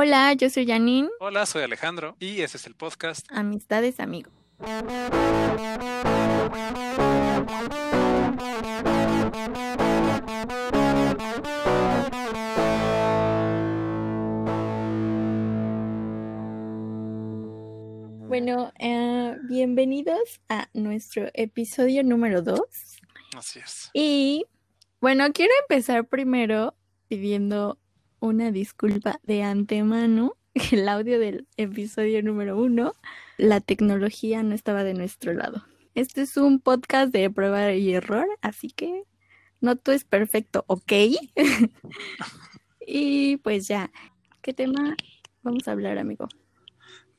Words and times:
Hola, 0.00 0.32
yo 0.34 0.48
soy 0.48 0.64
Janine. 0.64 1.08
Hola, 1.18 1.44
soy 1.44 1.64
Alejandro 1.64 2.14
y 2.20 2.42
este 2.42 2.56
es 2.56 2.68
el 2.68 2.76
podcast 2.76 3.26
Amistades 3.32 3.98
Amigo. 3.98 4.30
Bueno, 18.28 18.72
eh, 18.78 19.36
bienvenidos 19.48 20.40
a 20.48 20.68
nuestro 20.74 21.28
episodio 21.34 22.04
número 22.04 22.42
2. 22.42 22.60
Así 23.36 23.58
es. 23.58 23.90
Y 23.94 24.46
bueno, 25.00 25.32
quiero 25.32 25.52
empezar 25.68 26.06
primero 26.06 26.76
pidiendo 27.08 27.80
una 28.20 28.50
disculpa 28.52 29.20
de 29.22 29.42
antemano. 29.42 30.36
El 30.72 30.88
audio 30.88 31.18
del 31.18 31.46
episodio 31.56 32.22
número 32.22 32.58
uno, 32.58 32.94
la 33.36 33.60
tecnología 33.60 34.42
no 34.42 34.54
estaba 34.54 34.84
de 34.84 34.94
nuestro 34.94 35.32
lado. 35.32 35.64
Este 35.94 36.22
es 36.22 36.36
un 36.36 36.60
podcast 36.60 37.12
de 37.12 37.30
prueba 37.30 37.72
y 37.72 37.92
error, 37.92 38.26
así 38.40 38.70
que 38.70 39.04
no 39.60 39.76
todo 39.76 39.94
es 39.94 40.04
perfecto, 40.04 40.64
¿ok? 40.68 40.92
y 42.86 43.36
pues 43.38 43.68
ya, 43.68 43.90
¿qué 44.42 44.52
tema 44.52 44.96
vamos 45.42 45.66
a 45.68 45.72
hablar, 45.72 45.98
amigo? 45.98 46.28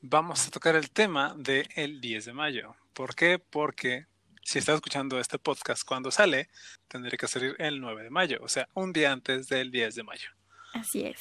Vamos 0.00 0.46
a 0.46 0.50
tocar 0.50 0.76
el 0.76 0.90
tema 0.90 1.34
del 1.36 2.00
10 2.00 2.24
de 2.24 2.32
mayo. 2.32 2.74
¿Por 2.94 3.14
qué? 3.14 3.38
Porque 3.38 4.06
si 4.42 4.58
estás 4.58 4.76
escuchando 4.76 5.20
este 5.20 5.38
podcast 5.38 5.84
cuando 5.84 6.10
sale, 6.10 6.48
tendría 6.88 7.18
que 7.18 7.28
salir 7.28 7.54
el 7.58 7.80
9 7.80 8.04
de 8.04 8.10
mayo, 8.10 8.38
o 8.42 8.48
sea, 8.48 8.68
un 8.74 8.92
día 8.92 9.12
antes 9.12 9.48
del 9.48 9.70
10 9.70 9.94
de 9.94 10.02
mayo. 10.02 10.28
Así 10.72 11.02
es. 11.02 11.20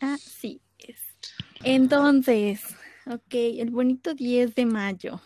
Así 0.00 0.60
es. 0.78 1.00
Entonces, 1.62 2.62
ok, 3.06 3.34
el 3.34 3.70
bonito 3.70 4.14
10 4.14 4.54
de 4.54 4.66
mayo. 4.66 5.20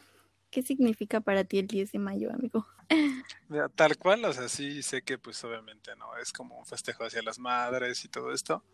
¿Qué 0.50 0.62
significa 0.62 1.20
para 1.20 1.44
ti 1.44 1.58
el 1.58 1.66
10 1.66 1.92
de 1.92 1.98
mayo, 1.98 2.32
amigo? 2.32 2.66
Tal 3.74 3.96
cual, 3.96 4.24
o 4.24 4.32
sea, 4.32 4.48
sí 4.48 4.82
sé 4.82 5.02
que 5.02 5.18
pues 5.18 5.42
obviamente 5.44 5.94
no, 5.96 6.16
es 6.16 6.32
como 6.32 6.58
un 6.58 6.66
festejo 6.66 7.04
hacia 7.04 7.22
las 7.22 7.38
madres 7.38 8.04
y 8.04 8.08
todo 8.08 8.32
esto, 8.32 8.64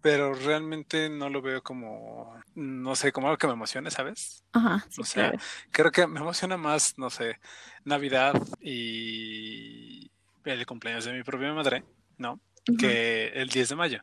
pero 0.00 0.34
realmente 0.34 1.08
no 1.08 1.28
lo 1.28 1.40
veo 1.42 1.62
como, 1.62 2.36
no 2.54 2.96
sé, 2.96 3.12
como 3.12 3.28
algo 3.28 3.38
que 3.38 3.46
me 3.46 3.52
emocione, 3.52 3.90
¿sabes? 3.90 4.44
Ajá, 4.52 4.86
o 4.98 5.04
sea, 5.04 5.32
creo 5.70 5.90
que 5.90 6.06
me 6.06 6.20
emociona 6.20 6.56
más, 6.56 6.94
no 6.96 7.10
sé, 7.10 7.38
Navidad 7.84 8.34
y 8.60 10.10
el 10.44 10.66
cumpleaños 10.66 11.04
de 11.04 11.12
mi 11.12 11.22
propia 11.22 11.52
madre, 11.52 11.84
¿no? 12.18 12.40
Que 12.78 13.28
el 13.34 13.48
10 13.48 13.70
de 13.70 13.76
mayo. 13.76 14.02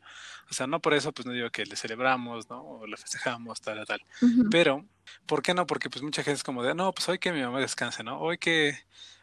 O 0.50 0.54
sea, 0.54 0.68
no 0.68 0.80
por 0.82 0.94
eso, 0.94 1.12
pues 1.12 1.26
no 1.26 1.32
digo 1.32 1.50
que 1.52 1.66
le 1.66 1.76
celebramos, 1.76 2.50
¿no? 2.50 2.62
O 2.62 2.88
le 2.88 2.98
festejamos, 2.98 3.62
tal, 3.62 3.86
tal. 3.86 4.02
Pero, 4.50 4.86
¿por 5.26 5.44
qué 5.44 5.54
no? 5.54 5.68
Porque 5.68 5.90
pues 5.90 6.04
mucha 6.04 6.24
gente 6.24 6.38
es 6.38 6.44
como 6.44 6.64
de, 6.64 6.74
no, 6.74 6.92
pues 6.92 7.08
hoy 7.08 7.20
que 7.20 7.32
mi 7.32 7.42
mamá 7.42 7.60
descanse, 7.60 8.04
¿no? 8.04 8.20
Hoy 8.20 8.38
que, 8.38 8.78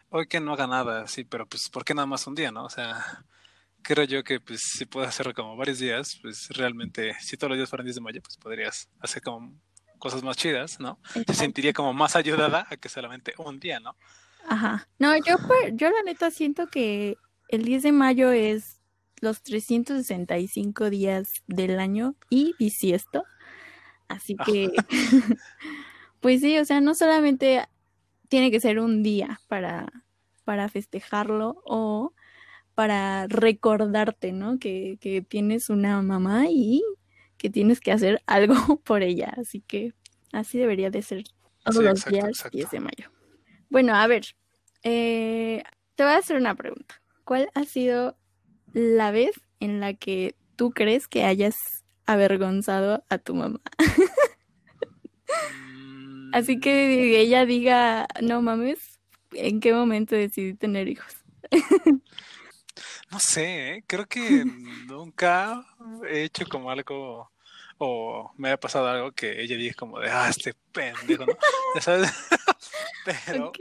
hoy 0.09 0.29
que 0.29 0.41
no 0.41 0.53
haga 0.53 0.67
nada, 0.67 1.07
sí, 1.09 1.25
pero 1.25 1.47
pues, 1.47 1.69
¿por 1.69 1.84
qué 1.84 1.95
nada 1.95 2.07
más 2.07 2.27
un 2.27 2.37
día, 2.37 2.53
no? 2.53 2.64
O 2.64 2.70
sea, 2.70 3.25
creo 3.83 4.05
yo 4.05 4.25
que 4.25 4.41
pues 4.41 4.62
si 4.62 4.84
puedes 4.84 5.09
hacerlo 5.09 5.34
como 5.34 5.57
varios 5.57 5.79
días, 5.79 6.19
pues 6.23 6.48
realmente, 6.51 7.17
si 7.20 7.37
todos 7.37 7.51
los 7.51 7.59
días 7.59 7.70
fueran 7.70 7.87
10 7.87 7.97
de 7.97 8.03
mayo, 8.03 8.23
pues 8.23 8.37
podrías 8.37 8.89
hacer 9.01 9.23
como 9.23 9.53
cosas 9.98 10.23
más 10.23 10.37
chidas, 10.37 10.79
¿no? 10.79 11.01
Se 11.27 11.34
sentiría 11.34 11.73
como 11.73 11.92
más 11.92 12.14
ayudada 12.14 12.67
a 12.70 12.77
que 12.77 12.89
solamente 12.89 13.34
un 13.39 13.59
día, 13.59 13.81
¿no? 13.81 13.97
Ajá. 14.48 14.89
No, 14.98 15.17
yo, 15.17 15.37
pues, 15.47 15.73
yo 15.75 15.91
la 15.91 16.03
neta 16.05 16.31
siento 16.31 16.69
que 16.69 17.17
el 17.48 17.64
10 17.64 17.83
de 17.84 17.92
mayo 17.92 18.31
es 18.31 18.75
los 19.20 19.42
365 19.42 20.91
días 20.91 21.42
del 21.47 21.78
año 21.78 22.14
y 22.31 22.55
bisiesto. 22.59 23.25
Así 24.08 24.36
que, 24.36 24.70
pues 26.20 26.41
sí, 26.41 26.58
o 26.58 26.64
sea, 26.64 26.81
no 26.81 26.95
solamente 26.95 27.67
tiene 28.28 28.50
que 28.50 28.61
ser 28.61 28.78
un 28.78 29.03
día 29.03 29.41
para, 29.48 29.92
para 30.45 30.68
festejarlo 30.68 31.63
o 31.64 32.13
para 32.74 33.27
recordarte, 33.29 34.33
¿no? 34.33 34.58
Que, 34.58 34.98
que 35.01 35.23
tienes 35.23 35.70
una 35.70 36.02
mamá 36.02 36.46
y 36.48 36.83
que 37.39 37.51
tienes 37.51 37.80
que 37.80 37.92
hacer 37.92 38.23
algo 38.27 38.77
por 38.85 39.02
ella. 39.02 39.35
Así 39.36 39.61
que 39.61 39.92
así 40.33 40.58
debería 40.58 40.90
de 40.90 41.02
ser 41.02 41.24
todos 41.64 41.83
los 41.83 42.05
días 42.05 42.45
10 42.52 42.70
de 42.70 42.80
mayo. 42.80 43.11
Bueno, 43.69 43.95
a 43.95 44.07
ver, 44.07 44.36
eh, 44.83 45.64
te 45.96 46.05
voy 46.05 46.13
a 46.13 46.19
hacer 46.19 46.36
una 46.36 46.55
pregunta. 46.55 47.02
¿Cuál 47.24 47.51
ha 47.55 47.64
sido 47.64 48.17
la 48.77 49.11
vez 49.11 49.31
en 49.59 49.81
la 49.81 49.95
que 49.95 50.35
tú 50.55 50.70
crees 50.70 51.09
que 51.09 51.25
hayas 51.25 51.55
avergonzado 52.05 53.03
a 53.09 53.17
tu 53.17 53.35
mamá. 53.35 53.59
Así 56.35 56.61
que 56.61 57.19
ella 57.19 57.47
diga, 57.47 58.07
no 58.20 58.42
mames, 58.42 59.01
¿en 59.33 59.61
qué 59.61 59.73
momento 59.73 60.14
decidí 60.14 60.53
tener 60.53 60.89
hijos? 60.89 61.11
no 63.11 63.19
sé, 63.19 63.77
¿eh? 63.77 63.85
creo 63.87 64.05
que 64.07 64.45
nunca 64.87 65.64
he 66.11 66.25
hecho 66.25 66.45
como 66.47 66.70
algo 66.70 67.31
o 67.79 68.31
me 68.37 68.51
ha 68.51 68.61
pasado 68.61 68.89
algo 68.89 69.13
que 69.13 69.41
ella 69.41 69.57
diga 69.57 69.75
como 69.75 70.01
de, 70.01 70.11
ah, 70.11 70.29
este 70.29 70.53
pendejo, 70.73 71.25
¿no? 71.25 71.33
sabes? 71.81 72.13
Pero 73.07 73.53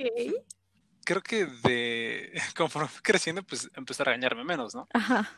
creo 1.05 1.21
que 1.21 1.45
de 1.45 2.33
conforme 2.57 2.89
fui 2.89 3.01
creciendo, 3.01 3.43
pues 3.43 3.69
empecé 3.75 4.03
a 4.03 4.05
regañarme 4.05 4.43
menos, 4.43 4.75
¿no? 4.75 4.89
Ajá. 4.93 5.31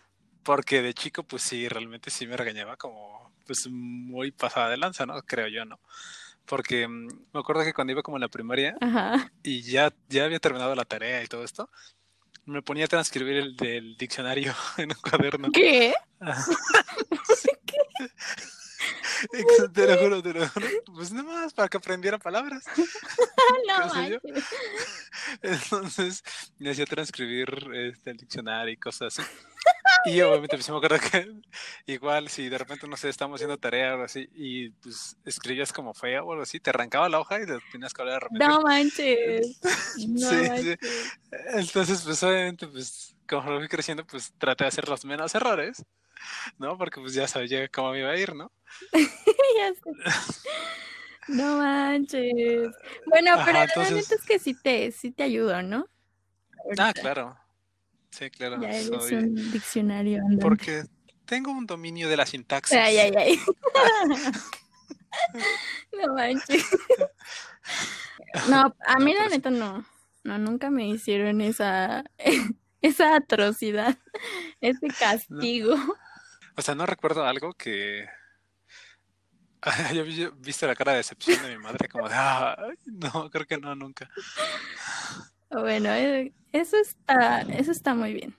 Porque 0.44 0.81
de 0.81 0.94
chico, 0.94 1.23
pues 1.23 1.44
sí, 1.44 1.67
realmente 1.67 2.09
sí 2.09 2.25
me 2.25 2.38
regañaba 2.38 2.78
como, 2.78 3.31
pues 3.45 3.67
muy 3.69 4.31
pasada 4.31 4.69
de 4.69 4.78
lanza, 4.78 5.05
¿no? 5.05 5.22
Creo 5.23 5.47
yo, 5.47 5.66
¿no? 5.66 5.79
Porque 6.45 6.88
mm, 6.88 7.07
me 7.33 7.39
acuerdo 7.39 7.63
que 7.63 7.73
cuando 7.73 7.91
iba 7.91 8.01
como 8.01 8.17
en 8.17 8.22
la 8.22 8.29
primaria 8.29 8.75
y 9.44 9.61
ya, 9.61 9.94
ya 10.09 10.25
había 10.25 10.39
terminado 10.39 10.73
la 10.73 10.85
tarea 10.85 11.22
y 11.22 11.28
todo 11.28 11.44
esto, 11.44 11.69
me 12.45 12.61
ponía 12.61 12.85
a 12.85 12.88
transcribir 12.88 13.35
el 13.35 13.57
del 13.57 13.97
diccionario 13.97 14.55
en 14.78 14.91
un 14.91 14.97
cuaderno. 15.01 15.51
¿Qué? 15.51 15.94
¿Qué? 17.66 18.07
Te 19.73 19.88
lo 19.88 19.97
juro, 19.97 20.23
te 20.23 20.33
lo 20.33 20.47
juro. 20.47 20.67
Pues 20.94 21.11
nada 21.11 21.23
más 21.23 21.53
para 21.53 21.69
que 21.69 21.78
aprendiera 21.78 22.17
palabras. 22.17 22.63
no, 23.67 24.22
Entonces 25.41 26.23
me 26.57 26.72
hacía 26.72 26.85
transcribir 26.85 27.50
este, 27.73 28.11
el 28.11 28.17
diccionario 28.17 28.73
y 28.73 28.78
cosas 28.78 29.19
así. 29.19 29.29
Y 30.05 30.22
obviamente 30.22 30.55
pues, 30.55 30.69
me 30.69 30.78
acuerdo 30.78 30.97
que 31.00 31.31
igual 31.85 32.29
si 32.29 32.50
de 32.50 32.57
repente, 32.57 32.88
no 32.88 32.95
sé, 32.95 33.09
estamos 33.09 33.38
haciendo 33.38 33.57
tarea 33.57 33.89
o 33.89 33.94
algo 33.94 34.03
así 34.05 34.29
y 34.35 34.69
pues 34.69 35.17
escribías 35.25 35.73
como 35.73 35.94
fea 35.94 36.23
o 36.23 36.31
algo 36.31 36.44
así, 36.44 36.59
te 36.59 36.69
arrancaba 36.69 37.09
la 37.09 37.19
hoja 37.19 37.41
y 37.41 37.45
te 37.45 37.57
tenías 37.72 37.94
que 37.94 38.01
hablar 38.01 38.16
de 38.16 38.19
repente. 38.22 38.47
No 38.47 38.61
manches. 38.61 39.59
No 40.07 40.29
sí, 40.29 40.47
sí. 40.61 40.75
Entonces, 41.53 42.01
pues 42.01 42.22
obviamente, 42.23 42.67
pues 42.67 43.16
como 43.28 43.51
lo 43.51 43.59
fui 43.59 43.67
creciendo, 43.67 44.05
pues 44.05 44.31
traté 44.38 44.63
de 44.63 44.69
hacer 44.69 44.88
los 44.88 45.03
menos 45.05 45.34
errores, 45.35 45.84
¿no? 46.57 46.78
Porque 46.78 47.00
pues 47.00 47.13
ya 47.13 47.28
sabía 47.28 47.67
cómo 47.69 47.91
me 47.91 48.00
iba 48.00 48.11
a 48.11 48.17
ir, 48.17 48.35
¿no? 48.35 48.51
ya 48.94 49.73
sé. 49.73 49.91
No 51.29 51.57
manches. 51.57 52.69
Bueno, 53.05 53.38
pero 53.45 53.63
entonces... 53.63 54.11
es 54.11 54.23
que 54.23 54.39
sí 54.39 54.53
te, 54.53 54.91
sí 54.91 55.11
te 55.11 55.23
ayudo, 55.23 55.61
¿no? 55.61 55.88
Ah, 56.78 56.94
claro. 56.94 57.38
Sí, 58.11 58.29
claro. 58.29 58.61
Ya 58.61 58.69
eres 58.69 58.89
un 58.89 59.51
diccionario. 59.51 60.22
Porque 60.41 60.83
tengo 61.25 61.51
un 61.51 61.66
dominio 61.66 62.09
de 62.09 62.17
la 62.17 62.25
sintaxis. 62.25 62.78
Ay, 62.78 62.97
ay, 62.97 63.13
ay. 63.17 63.39
no 66.01 66.13
manches. 66.13 66.66
No, 68.49 68.75
a 68.85 68.99
mí 68.99 69.13
la 69.13 69.29
neta 69.29 69.49
no. 69.49 69.85
No, 70.23 70.38
nunca 70.38 70.69
me 70.69 70.88
hicieron 70.88 71.41
esa, 71.41 72.03
esa 72.81 73.16
atrocidad, 73.16 73.97
ese 74.61 74.88
castigo. 74.88 75.75
O 76.57 76.62
sea, 76.62 76.73
no 76.73 76.88
recuerdo 76.88 77.23
algo 77.23 77.53
que 77.53 78.07
yo 79.93 80.02
he 80.02 80.32
visto 80.40 80.66
la 80.66 80.76
cara 80.76 80.93
de 80.93 80.97
decepción 80.97 81.41
de 81.43 81.55
mi 81.55 81.61
madre, 81.61 81.87
como 81.87 82.09
de, 82.09 82.16
no, 82.85 83.29
creo 83.29 83.46
que 83.46 83.58
no, 83.58 83.76
nunca. 83.76 84.09
Bueno, 85.52 85.93
eh, 85.93 86.34
eso 86.52 86.78
está, 86.78 87.41
eso 87.41 87.72
está 87.72 87.93
muy 87.93 88.14
bien. 88.14 88.35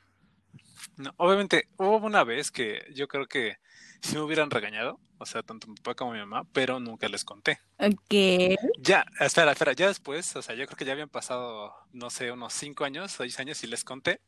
No, 0.97 1.15
obviamente, 1.17 1.69
hubo 1.77 1.99
una 1.99 2.25
vez 2.25 2.51
que 2.51 2.85
yo 2.93 3.07
creo 3.07 3.27
que 3.27 3.59
si 4.03 4.17
me 4.17 4.23
hubieran 4.23 4.51
regañado, 4.51 4.99
o 5.19 5.25
sea, 5.25 5.45
tanto 5.45 5.69
mi 5.69 5.77
papá 5.77 5.95
como 5.95 6.13
mi 6.13 6.19
mamá, 6.19 6.45
pero 6.53 6.81
nunca 6.81 7.09
les 7.09 7.25
conté. 7.25 7.61
Ok. 7.79 8.59
Ya, 8.81 9.05
espera, 9.21 9.53
espera, 9.53 9.75
ya 9.75 9.87
después, 9.87 10.35
o 10.35 10.43
sea, 10.43 10.57
yo 10.57 10.67
creo 10.67 10.77
que 10.77 10.85
ya 10.85 10.93
habían 10.93 11.09
pasado, 11.09 11.73
no 11.93 12.11
sé, 12.11 12.33
unos 12.33 12.53
cinco 12.53 12.85
años, 12.85 13.13
seis 13.13 13.39
años 13.39 13.63
y 13.63 13.69
les 13.69 13.85
conté, 13.85 14.21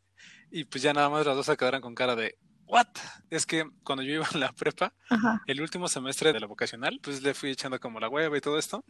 y 0.53 0.65
pues 0.65 0.81
ya 0.81 0.93
nada 0.93 1.11
más 1.11 1.27
las 1.27 1.35
dos 1.35 1.47
se 1.47 1.57
quedaron 1.57 1.81
con 1.81 1.97
cara 1.97 2.15
de, 2.15 2.39
¿what? 2.71 2.87
Es 3.31 3.47
que 3.47 3.69
cuando 3.83 4.03
yo 4.03 4.15
iba 4.15 4.27
a 4.27 4.39
la 4.39 4.53
prepa, 4.53 4.95
el 5.47 5.61
último 5.61 5.89
semestre 5.89 6.33
de 6.33 6.41
la 6.41 6.47
vocacional, 6.47 7.01
pues 7.03 7.23
le 7.23 7.35
fui 7.35 7.51
echando 7.51 7.79
como 7.81 8.01
la 8.01 8.09
hueva 8.09 8.37
y 8.37 8.41
todo 8.41 8.59
esto. 8.59 8.85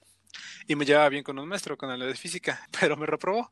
Y 0.68 0.76
me 0.76 0.84
llevaba 0.84 1.08
bien 1.08 1.24
con 1.24 1.38
un 1.38 1.48
maestro, 1.48 1.76
con 1.76 1.90
el 1.90 2.00
de 2.00 2.14
física, 2.14 2.60
pero 2.80 2.96
me 2.96 3.06
reprobó, 3.06 3.50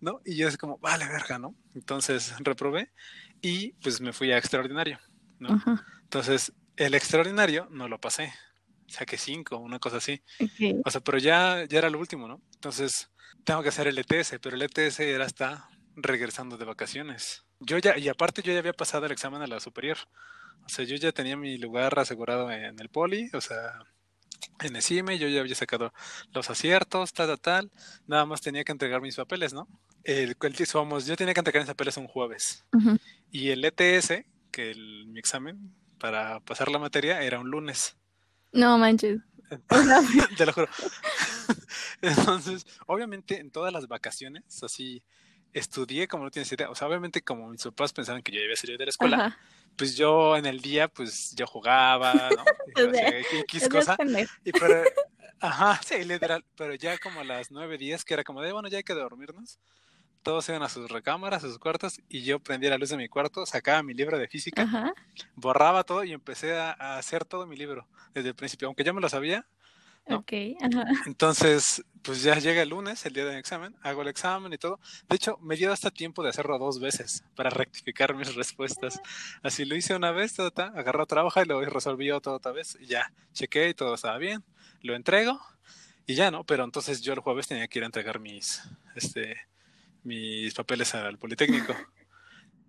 ¿no? 0.00 0.20
Y 0.24 0.36
yo 0.36 0.48
es 0.48 0.58
como, 0.58 0.78
vale, 0.78 1.06
verga, 1.06 1.38
¿no? 1.38 1.54
Entonces 1.74 2.34
reprobé 2.40 2.92
y 3.40 3.72
pues 3.74 4.00
me 4.00 4.12
fui 4.12 4.32
a 4.32 4.38
extraordinario, 4.38 4.98
¿no? 5.38 5.62
Entonces 6.02 6.52
El 6.76 6.94
extraordinario 6.94 7.66
no 7.70 7.88
lo 7.88 8.00
pasé. 8.00 8.32
Saqué 8.86 9.18
cinco, 9.18 9.58
una 9.58 9.78
cosa 9.78 9.98
así. 9.98 10.22
O 10.84 10.90
sea, 10.90 11.00
pero 11.00 11.18
ya, 11.18 11.64
ya 11.64 11.78
era 11.78 11.90
lo 11.90 11.98
último, 11.98 12.26
¿no? 12.28 12.40
Entonces, 12.54 13.10
tengo 13.44 13.62
que 13.62 13.68
hacer 13.68 13.86
el 13.86 13.98
ETS, 13.98 14.38
pero 14.40 14.56
el 14.56 14.62
ETS 14.62 15.00
era 15.00 15.24
hasta 15.24 15.68
regresando 15.96 16.56
de 16.56 16.64
vacaciones. 16.64 17.44
Yo 17.60 17.78
ya, 17.78 17.98
y 17.98 18.08
aparte 18.08 18.42
yo 18.42 18.52
ya 18.52 18.60
había 18.60 18.72
pasado 18.72 19.06
el 19.06 19.12
examen 19.12 19.42
a 19.42 19.46
la 19.46 19.60
superior. 19.60 19.98
O 20.64 20.68
sea, 20.68 20.84
yo 20.84 20.96
ya 20.96 21.12
tenía 21.12 21.36
mi 21.36 21.56
lugar 21.58 21.98
asegurado 21.98 22.50
en 22.50 22.78
el 22.78 22.88
poli, 22.88 23.30
o 23.32 23.40
sea, 23.40 23.78
en 24.60 24.76
ECIME, 24.76 25.18
yo 25.18 25.28
ya 25.28 25.40
había 25.40 25.54
sacado 25.54 25.92
los 26.32 26.50
aciertos, 26.50 27.12
tal, 27.12 27.28
tal, 27.28 27.40
tal. 27.40 27.72
Nada 28.06 28.26
más 28.26 28.40
tenía 28.40 28.64
que 28.64 28.72
entregar 28.72 29.00
mis 29.00 29.16
papeles, 29.16 29.52
¿no? 29.52 29.68
El, 30.04 30.36
el, 30.36 30.72
vamos, 30.74 31.06
yo 31.06 31.16
tenía 31.16 31.34
que 31.34 31.40
entregar 31.40 31.62
mis 31.62 31.68
papeles 31.70 31.96
un 31.96 32.06
jueves. 32.06 32.64
Y 33.30 33.50
el 33.50 33.64
ETS, 33.64 34.24
que 34.50 34.70
el- 34.70 35.06
mi 35.08 35.18
examen 35.18 35.74
para 35.98 36.40
pasar 36.40 36.70
la 36.70 36.78
materia, 36.78 37.22
era 37.22 37.40
un 37.40 37.50
lunes. 37.50 37.96
No 38.52 38.78
manches. 38.78 39.20
Te 40.36 40.46
lo 40.46 40.52
juro. 40.52 40.68
Entonces, 42.02 42.66
obviamente 42.86 43.40
en 43.40 43.50
todas 43.50 43.72
las 43.72 43.88
vacaciones, 43.88 44.62
así, 44.62 45.02
estudié 45.52 46.08
como 46.08 46.24
no 46.24 46.30
tienes 46.30 46.50
idea. 46.52 46.70
O 46.70 46.74
sea, 46.74 46.88
obviamente 46.88 47.22
como 47.22 47.48
mis 47.48 47.62
papás 47.62 47.92
pensaban 47.92 48.22
que 48.22 48.32
yo 48.32 48.38
ya 48.38 48.44
había 48.44 48.56
salido 48.56 48.78
de 48.78 48.86
la 48.86 48.90
escuela, 48.90 49.16
ajá. 49.26 49.38
pues 49.76 49.96
yo 49.96 50.36
en 50.36 50.46
el 50.46 50.60
día, 50.60 50.88
pues 50.88 51.34
yo 51.34 51.46
jugaba, 51.46 52.30
¿no? 52.30 52.44
O 52.88 52.94
sea, 52.94 53.18
X 53.18 53.68
cosa. 53.68 53.96
Y 54.44 54.52
pero, 54.52 54.82
ajá, 55.40 55.80
sí, 55.84 56.04
literal. 56.04 56.44
Pero 56.56 56.74
ya 56.74 56.98
como 56.98 57.20
a 57.20 57.24
las 57.24 57.50
9, 57.50 57.78
10, 57.78 58.04
que 58.04 58.14
era 58.14 58.24
como 58.24 58.42
de, 58.42 58.52
bueno, 58.52 58.68
ya 58.68 58.78
hay 58.78 58.84
que 58.84 58.94
dormirnos. 58.94 59.58
Todos 60.22 60.48
iban 60.48 60.62
a 60.62 60.68
sus 60.68 60.90
recámaras, 60.90 61.44
a 61.44 61.48
sus 61.48 61.58
cuartos, 61.58 62.00
y 62.08 62.22
yo 62.22 62.40
prendía 62.40 62.70
la 62.70 62.78
luz 62.78 62.90
de 62.90 62.96
mi 62.96 63.08
cuarto, 63.08 63.46
sacaba 63.46 63.82
mi 63.82 63.94
libro 63.94 64.18
de 64.18 64.28
física, 64.28 64.62
Ajá. 64.62 64.92
borraba 65.36 65.84
todo 65.84 66.04
y 66.04 66.12
empecé 66.12 66.54
a 66.58 66.98
hacer 66.98 67.24
todo 67.24 67.46
mi 67.46 67.56
libro 67.56 67.88
desde 68.12 68.30
el 68.30 68.34
principio, 68.34 68.66
aunque 68.66 68.84
ya 68.84 68.92
me 68.92 69.00
lo 69.00 69.08
sabía. 69.08 69.46
¿No? 70.08 70.18
Ok. 70.18 70.32
Ajá. 70.60 70.84
Entonces, 71.06 71.84
pues 72.02 72.22
ya 72.22 72.38
llega 72.38 72.62
el 72.62 72.70
lunes, 72.70 73.04
el 73.06 73.12
día 73.12 73.24
del 73.24 73.38
examen, 73.38 73.74
hago 73.82 74.02
el 74.02 74.08
examen 74.08 74.52
y 74.52 74.58
todo. 74.58 74.80
De 75.08 75.16
hecho, 75.16 75.38
me 75.42 75.56
dio 75.56 75.72
hasta 75.72 75.90
tiempo 75.90 76.22
de 76.22 76.30
hacerlo 76.30 76.58
dos 76.58 76.80
veces 76.80 77.24
para 77.34 77.50
rectificar 77.50 78.14
mis 78.14 78.34
respuestas. 78.34 79.00
Así 79.42 79.64
lo 79.64 79.76
hice 79.76 79.94
una 79.94 80.10
vez, 80.10 80.34
ta, 80.34 80.50
ta, 80.50 80.72
ta, 80.72 80.78
agarré 80.78 81.02
otra 81.02 81.24
hoja 81.24 81.42
y 81.42 81.46
lo 81.46 81.60
resolví 81.60 82.10
otra, 82.10 82.32
otra 82.32 82.52
vez. 82.52 82.78
Y 82.80 82.86
ya, 82.86 83.12
chequé 83.32 83.68
y 83.68 83.74
todo 83.74 83.94
estaba 83.94 84.18
bien. 84.18 84.42
Lo 84.82 84.94
entrego 84.94 85.40
y 86.06 86.14
ya, 86.14 86.30
¿no? 86.30 86.44
Pero 86.44 86.64
entonces 86.64 87.02
yo 87.02 87.12
el 87.12 87.20
jueves 87.20 87.46
tenía 87.46 87.68
que 87.68 87.78
ir 87.78 87.82
a 87.82 87.86
entregar 87.86 88.20
mis, 88.20 88.62
este, 88.94 89.36
mis 90.02 90.54
papeles 90.54 90.94
al 90.94 91.18
Politécnico. 91.18 91.74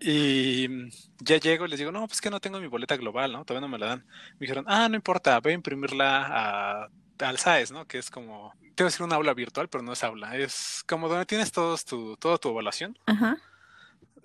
Y 0.01 0.89
ya 1.19 1.38
llego 1.38 1.65
y 1.65 1.69
les 1.69 1.80
digo, 1.80 1.92
no, 1.92 2.07
pues 2.07 2.21
que 2.21 2.30
no 2.30 2.39
tengo 2.39 2.59
mi 2.59 2.68
boleta 2.68 2.95
global, 2.95 3.33
¿no? 3.33 3.44
Todavía 3.44 3.68
no 3.68 3.71
me 3.71 3.77
la 3.77 3.88
dan. 3.88 4.06
Me 4.33 4.45
dijeron, 4.45 4.63
ah, 4.68 4.88
no 4.88 4.95
importa, 4.95 5.39
voy 5.42 5.51
a 5.51 5.56
imprimirla 5.56 6.25
a, 6.25 6.89
al 7.19 7.38
SAES, 7.38 7.71
¿no? 7.71 7.86
Que 7.88 7.98
es 7.98 8.10
como, 8.10 8.54
te 8.75 8.83
voy 8.83 8.88
a 8.88 8.92
decir 8.92 9.04
una 9.04 9.16
aula 9.16 9.33
virtual, 9.33 9.68
pero 9.69 9.83
no 9.83 9.94
es 9.94 10.04
aula, 10.04 10.36
es 10.38 10.83
como 10.88 11.07
donde 11.10 11.25
tienes 11.25 11.51
todos 11.51 11.86
tu, 11.86 12.16
toda 12.18 12.38
tu 12.38 12.50
evaluación. 12.50 12.98
Ajá. 13.06 13.38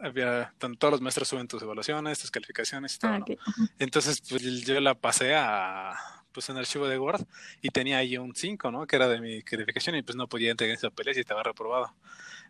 Había, 0.01 0.53
todos 0.79 0.93
los 0.93 1.01
maestros 1.01 1.29
suben 1.29 1.47
tus 1.49 1.63
evaluaciones, 1.63 2.19
tus 2.19 2.31
calificaciones 2.31 2.97
y 2.97 2.99
todo, 2.99 3.13
Ah, 3.13 3.19
¿no? 3.21 3.25
ok. 3.25 3.39
Entonces, 3.79 4.21
pues 4.29 4.43
yo 4.65 4.79
la 4.81 4.95
pasé 4.95 5.35
a, 5.37 5.95
pues 6.33 6.49
en 6.49 6.57
archivo 6.57 6.89
de 6.89 6.99
Word 6.99 7.25
y 7.63 7.71
tenía 7.71 7.99
ahí 7.99 8.19
un 8.19 8.35
5, 8.35 8.71
¿no? 8.73 8.87
Que 8.87 8.97
era 8.97 9.09
de 9.09 9.21
mi 9.21 9.43
calificación 9.43 9.95
y 9.97 10.03
pues 10.03 10.17
no 10.17 10.29
podía 10.29 10.51
entregar 10.51 10.77
esos 10.77 10.91
papeles 10.91 11.17
y 11.17 11.21
estaba 11.21 11.43
reprobado. 11.45 11.95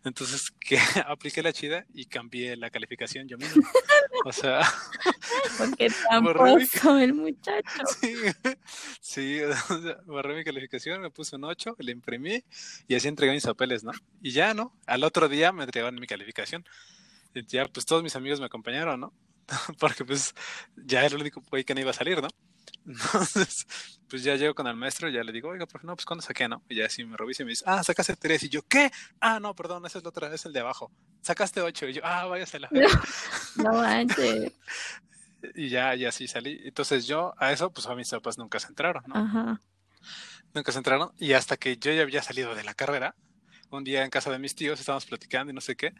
Entonces, 0.05 0.51
que 0.51 0.77
apliqué 1.07 1.43
la 1.43 1.51
chida 1.51 1.85
y 1.93 2.05
cambié 2.05 2.55
la 2.55 2.69
calificación 2.69 3.27
yo 3.27 3.37
mismo. 3.37 3.63
O 4.23 4.31
sea, 4.31 4.61
Porque 5.57 5.89
tramposo 6.09 6.97
el 6.99 7.13
muchacho. 7.13 7.83
sí, 7.99 8.15
sí, 9.01 9.41
o 9.41 9.81
sea, 9.81 9.97
borré 10.05 10.35
mi 10.35 10.43
calificación, 10.43 11.01
me 11.01 11.09
puse 11.09 11.35
un 11.35 11.43
8, 11.43 11.75
le 11.79 11.91
imprimí 11.91 12.43
y 12.87 12.95
así 12.95 13.07
entregué 13.07 13.33
mis 13.33 13.45
papeles, 13.45 13.83
¿no? 13.83 13.91
Y 14.21 14.31
ya, 14.31 14.53
¿no? 14.53 14.73
Al 14.85 15.03
otro 15.03 15.27
día 15.27 15.51
me 15.51 15.63
entregaron 15.63 15.99
mi 15.99 16.07
calificación. 16.07 16.63
Y 17.33 17.45
ya, 17.45 17.65
pues 17.65 17.85
todos 17.85 18.03
mis 18.03 18.15
amigos 18.15 18.39
me 18.39 18.45
acompañaron, 18.45 18.99
¿no? 18.99 19.13
Porque 19.79 20.05
pues 20.05 20.33
ya 20.75 20.99
era 20.99 21.15
el 21.15 21.21
único 21.21 21.41
güey 21.49 21.63
que 21.63 21.73
no 21.73 21.81
iba 21.81 21.91
a 21.91 21.93
salir, 21.93 22.21
¿no? 22.21 22.29
Entonces, 22.85 23.65
pues 24.09 24.23
ya 24.23 24.35
llego 24.35 24.53
con 24.53 24.67
el 24.67 24.75
maestro 24.75 25.09
y 25.09 25.13
ya 25.13 25.23
le 25.23 25.31
digo, 25.31 25.49
oiga, 25.49 25.65
profe, 25.65 25.85
no, 25.87 25.95
pues 25.95 26.05
¿cuándo 26.05 26.21
saqué, 26.21 26.47
no? 26.47 26.63
Y 26.69 26.75
ya 26.75 26.85
así 26.85 27.03
me 27.03 27.17
revisa 27.17 27.43
y 27.43 27.45
me 27.45 27.51
dice, 27.51 27.63
ah, 27.67 27.83
sacaste 27.83 28.15
tres. 28.15 28.43
Y 28.43 28.49
yo, 28.49 28.61
¿qué? 28.63 28.91
Ah, 29.19 29.39
no, 29.39 29.55
perdón, 29.55 29.85
esa 29.85 29.97
es 29.97 30.03
la 30.03 30.09
otra, 30.09 30.33
es 30.33 30.45
el 30.45 30.53
de 30.53 30.59
abajo. 30.59 30.91
Sacaste 31.21 31.61
ocho. 31.61 31.87
Y 31.87 31.93
yo, 31.93 32.01
ah, 32.03 32.25
váyase 32.25 32.57
a 32.57 32.59
la 32.61 32.69
verga". 32.71 33.01
No 33.57 33.73
manches. 33.73 34.53
Y 35.53 35.69
ya, 35.69 35.93
y 35.93 36.05
así 36.05 36.27
salí. 36.27 36.59
Entonces 36.63 37.05
yo 37.05 37.35
a 37.37 37.51
eso, 37.51 37.71
pues 37.71 37.85
a 37.85 37.93
mis 37.93 38.09
papás 38.09 38.39
nunca 38.39 38.59
se 38.59 38.67
entraron, 38.67 39.03
¿no? 39.05 39.15
Ajá. 39.15 39.61
Nunca 40.55 40.71
se 40.71 40.79
entraron. 40.79 41.11
Y 41.17 41.33
hasta 41.33 41.55
que 41.55 41.77
yo 41.77 41.91
ya 41.91 42.01
había 42.01 42.23
salido 42.23 42.55
de 42.55 42.63
la 42.63 42.73
carrera, 42.73 43.15
un 43.69 43.83
día 43.83 44.03
en 44.03 44.09
casa 44.09 44.31
de 44.31 44.39
mis 44.39 44.55
tíos 44.55 44.79
estábamos 44.79 45.05
platicando 45.05 45.51
y 45.51 45.53
no 45.53 45.61
sé 45.61 45.75
qué, 45.75 45.93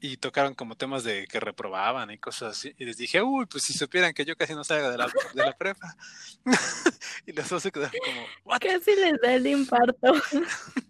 y 0.00 0.16
tocaron 0.18 0.54
como 0.54 0.76
temas 0.76 1.04
de 1.04 1.26
que 1.26 1.40
reprobaban 1.40 2.10
y 2.10 2.18
cosas 2.18 2.58
así. 2.58 2.74
Y 2.78 2.84
les 2.84 2.96
dije, 2.96 3.22
uy, 3.22 3.46
pues 3.46 3.64
si 3.64 3.72
supieran 3.72 4.12
que 4.14 4.24
yo 4.24 4.36
casi 4.36 4.54
no 4.54 4.64
salgo 4.64 4.90
de 4.90 4.98
la, 4.98 5.06
de 5.06 5.44
la 5.44 5.56
prepa. 5.56 5.96
y 7.26 7.32
los 7.32 7.48
dos 7.48 7.62
se 7.62 7.72
quedaron 7.72 7.98
como, 8.04 8.26
¿what? 8.44 8.60
Casi 8.60 8.94
les 8.96 9.20
da 9.20 9.34
el 9.34 9.46
infarto. 9.46 10.12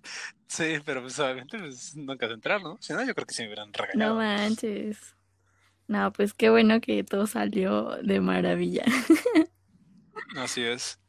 Sí, 0.48 0.76
pero 0.84 1.02
pues 1.02 1.18
obviamente 1.18 1.58
pues, 1.58 1.96
nunca 1.96 2.28
se 2.28 2.34
entraron, 2.34 2.62
¿no? 2.62 2.78
Si 2.80 2.92
no, 2.92 3.04
yo 3.04 3.14
creo 3.14 3.26
que 3.26 3.34
sí 3.34 3.42
me 3.42 3.48
hubieran 3.48 3.72
No 3.72 3.82
regañado. 3.84 4.14
manches. 4.14 5.16
No, 5.88 6.12
pues 6.12 6.34
qué 6.34 6.50
bueno 6.50 6.80
que 6.80 7.04
todo 7.04 7.26
salió 7.26 7.96
de 8.02 8.20
maravilla. 8.20 8.84
Así 10.36 10.62
es. 10.62 11.00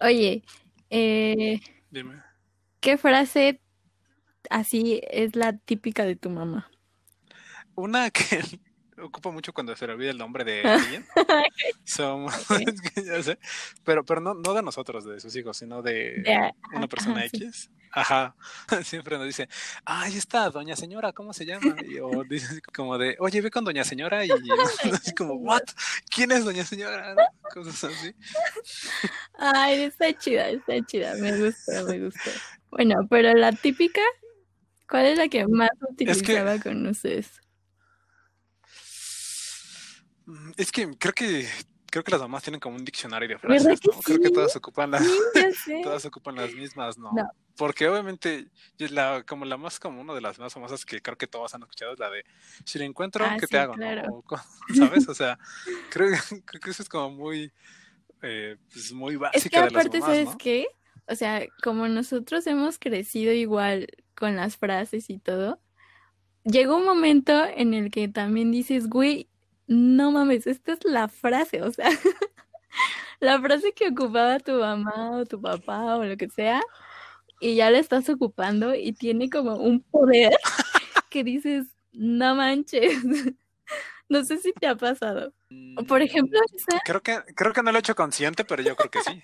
Oye, 0.00 0.44
eh, 0.90 1.60
Dime. 1.90 2.22
¿qué 2.80 2.98
frase 2.98 3.60
así 4.50 5.00
es 5.10 5.36
la 5.36 5.56
típica 5.58 6.04
de 6.04 6.16
tu 6.16 6.30
mamá? 6.30 6.70
Una 7.74 8.10
que 8.10 8.40
ocupo 9.02 9.32
mucho 9.32 9.52
cuando 9.52 9.74
se 9.76 9.86
le 9.86 9.94
olvida 9.94 10.10
el 10.10 10.18
nombre 10.18 10.44
de 10.44 10.62
alguien. 10.62 11.06
Es 12.66 12.80
que 12.80 13.04
ya 13.04 13.22
sé, 13.22 13.38
pero, 13.84 14.04
pero 14.04 14.20
no, 14.20 14.34
no 14.34 14.54
de 14.54 14.62
nosotros, 14.62 15.04
de 15.04 15.20
sus 15.20 15.34
hijos, 15.36 15.56
sino 15.56 15.82
de 15.82 16.22
una 16.72 16.88
persona 16.88 17.20
ajá, 17.20 17.28
sí. 17.30 17.44
X. 17.44 17.70
Ajá, 17.96 18.34
siempre 18.82 19.16
nos 19.18 19.26
dice, 19.26 19.48
ay, 19.84 20.16
está, 20.16 20.50
doña 20.50 20.74
señora, 20.74 21.12
¿cómo 21.12 21.32
se 21.32 21.46
llama? 21.46 21.76
Y- 21.86 22.00
o 22.00 22.24
dice 22.24 22.60
como 22.74 22.98
de, 22.98 23.16
oye, 23.20 23.40
ve 23.40 23.52
con 23.52 23.64
doña 23.64 23.84
señora 23.84 24.24
y 24.24 24.30
así 24.92 25.14
como, 25.14 25.34
¿what? 25.34 25.62
¿Quién 26.12 26.32
es 26.32 26.44
doña 26.44 26.64
señora? 26.64 27.14
Cosas 27.52 27.84
así. 27.84 28.12
Ay, 29.38 29.82
está 29.82 30.12
chida, 30.12 30.48
está 30.48 30.84
chida, 30.84 31.14
me 31.16 31.38
gusta, 31.38 31.84
me 31.84 32.00
gusta. 32.00 32.30
Bueno, 32.70 33.06
pero 33.08 33.32
la 33.34 33.52
típica, 33.52 34.02
¿cuál 34.88 35.06
es 35.06 35.18
la 35.18 35.28
que 35.28 35.46
más 35.46 35.70
utilizaba 35.88 36.58
con 36.58 36.84
ustedes? 36.88 37.30
Mm, 40.26 40.52
Es 40.56 40.72
que 40.72 40.88
creo 40.98 41.12
que 41.12 41.46
creo 41.90 42.02
que 42.02 42.10
las 42.10 42.20
mamás 42.20 42.42
tienen 42.42 42.58
como 42.58 42.74
un 42.76 42.84
diccionario 42.84 43.28
de 43.28 43.36
¿Verdad 43.36 43.48
frases, 43.66 43.80
que 43.80 43.88
¿no? 43.88 44.00
Creo 44.02 44.18
que 44.20 44.30
todas 44.30 44.56
ocupan 44.56 44.90
las, 44.90 45.04
Sí, 45.64 45.80
todas 45.82 46.04
ocupan 46.06 46.34
las 46.34 46.52
mismas, 46.52 46.98
¿no? 46.98 47.12
No. 47.12 47.30
Porque 47.56 47.88
obviamente 47.88 48.48
la, 48.78 49.22
como 49.24 49.44
la 49.44 49.56
más 49.56 49.78
como 49.78 50.00
una 50.00 50.12
de 50.12 50.20
las 50.20 50.38
más 50.40 50.52
famosas 50.52 50.84
que 50.84 51.00
creo 51.00 51.16
que 51.16 51.28
todos 51.28 51.54
han 51.54 51.62
escuchado 51.62 51.92
es 51.92 52.00
la 52.00 52.10
de 52.10 52.24
si 52.64 52.80
lo 52.80 52.84
encuentro, 52.84 53.24
Ah, 53.24 53.36
¿qué 53.38 53.46
sí, 53.46 53.52
te 53.52 53.58
hago? 53.58 53.74
claro. 53.74 54.02
¿no? 54.08 54.24
O 54.26 54.36
¿Sabes? 54.74 55.08
O 55.08 55.14
sea, 55.14 55.38
creo, 55.90 56.08
creo 56.44 56.60
que 56.60 56.70
eso 56.70 56.82
es 56.82 56.88
como 56.88 57.10
muy 57.10 57.52
eh, 58.22 58.56
pues 58.72 58.92
muy 58.92 59.14
Es 59.14 59.20
básica 59.20 59.58
de 59.64 59.70
las 59.70 59.72
aparte, 59.74 60.00
mamás, 60.00 60.16
¿sabes 60.16 60.30
¿no? 60.30 60.38
qué? 60.38 60.66
O 61.06 61.14
sea, 61.14 61.46
como 61.62 61.86
nosotros 61.86 62.44
hemos 62.48 62.78
crecido 62.80 63.32
igual 63.32 63.86
con 64.16 64.34
las 64.34 64.56
frases 64.56 65.10
y 65.10 65.18
todo, 65.18 65.60
llegó 66.42 66.76
un 66.76 66.84
momento 66.86 67.44
en 67.46 67.74
el 67.74 67.90
que 67.92 68.08
también 68.08 68.50
dices, 68.50 68.88
güey, 68.88 69.28
no 69.68 70.12
mames, 70.12 70.46
esta 70.46 70.72
es 70.74 70.84
la 70.84 71.08
frase, 71.08 71.62
o 71.62 71.70
sea, 71.72 71.88
la 73.20 73.40
frase 73.40 73.72
que 73.74 73.88
ocupaba 73.88 74.38
tu 74.40 74.52
mamá 74.54 75.12
o 75.20 75.26
tu 75.26 75.40
papá 75.40 75.96
o 75.96 76.04
lo 76.04 76.16
que 76.16 76.28
sea, 76.30 76.62
y 77.40 77.56
ya 77.56 77.70
la 77.70 77.78
estás 77.80 78.08
ocupando 78.10 78.74
y 78.76 78.92
tiene 78.94 79.30
como 79.30 79.56
un 79.56 79.82
poder 79.82 80.32
que 81.10 81.24
dices, 81.24 81.66
no 81.92 82.34
manches. 82.36 82.94
No 84.10 84.24
sé 84.24 84.38
si 84.38 84.52
te 84.52 84.66
ha 84.68 84.76
pasado. 84.76 85.32
Por 85.88 86.02
ejemplo, 86.02 86.38
esa, 86.54 86.80
Creo 86.84 87.02
que 87.02 87.20
creo 87.34 87.52
que 87.54 87.62
no 87.62 87.72
lo 87.72 87.78
he 87.78 87.80
hecho 87.80 87.94
consciente, 87.94 88.44
pero 88.44 88.62
yo 88.62 88.76
creo 88.76 88.90
que 88.90 89.02
sí. 89.02 89.20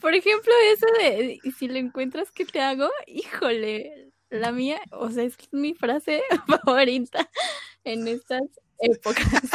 Por 0.00 0.14
ejemplo, 0.14 0.52
eso 0.72 0.86
de 1.00 1.38
"Y 1.42 1.52
si 1.52 1.68
lo 1.68 1.76
encuentras, 1.78 2.30
¿qué 2.32 2.44
te 2.46 2.60
hago? 2.60 2.88
Híjole, 3.08 4.12
la 4.30 4.52
mía, 4.52 4.80
o 4.92 5.10
sea, 5.10 5.24
es 5.24 5.36
mi 5.52 5.74
frase 5.74 6.22
favorita 6.46 7.28
en 7.84 8.08
estas 8.08 8.42
épocas. 8.80 9.50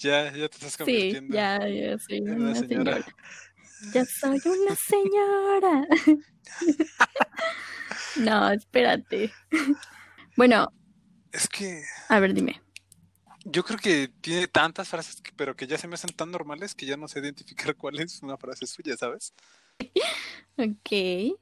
Ya 0.00 0.32
ya 0.32 0.48
te 0.48 0.56
estás 0.56 0.72
Sí, 0.74 0.78
convirtiendo 0.78 1.34
ya, 1.34 1.58
ya 1.68 1.98
soy 1.98 2.20
una 2.20 2.36
una 2.36 2.54
señora. 2.54 2.92
señora. 2.94 3.16
Ya 3.94 4.04
soy 4.04 4.40
una 4.44 4.76
señora. 4.76 5.88
No, 8.16 8.50
espérate. 8.50 9.32
Bueno, 10.36 10.72
Es 11.32 11.48
que 11.48 11.82
a 12.08 12.20
ver, 12.20 12.34
dime. 12.34 12.60
Yo 13.44 13.64
creo 13.64 13.78
que 13.78 14.08
tiene 14.20 14.46
tantas 14.48 14.88
frases, 14.88 15.22
pero 15.36 15.54
que 15.56 15.66
ya 15.66 15.78
se 15.78 15.88
me 15.88 15.94
hacen 15.94 16.10
tan 16.14 16.30
normales 16.30 16.74
que 16.74 16.86
ya 16.86 16.96
no 16.96 17.08
sé 17.08 17.20
identificar 17.20 17.74
cuál 17.76 17.98
es 18.00 18.22
una 18.22 18.36
frase 18.36 18.66
suya, 18.66 18.96
¿sabes? 18.96 19.32
Ok. 20.60 21.38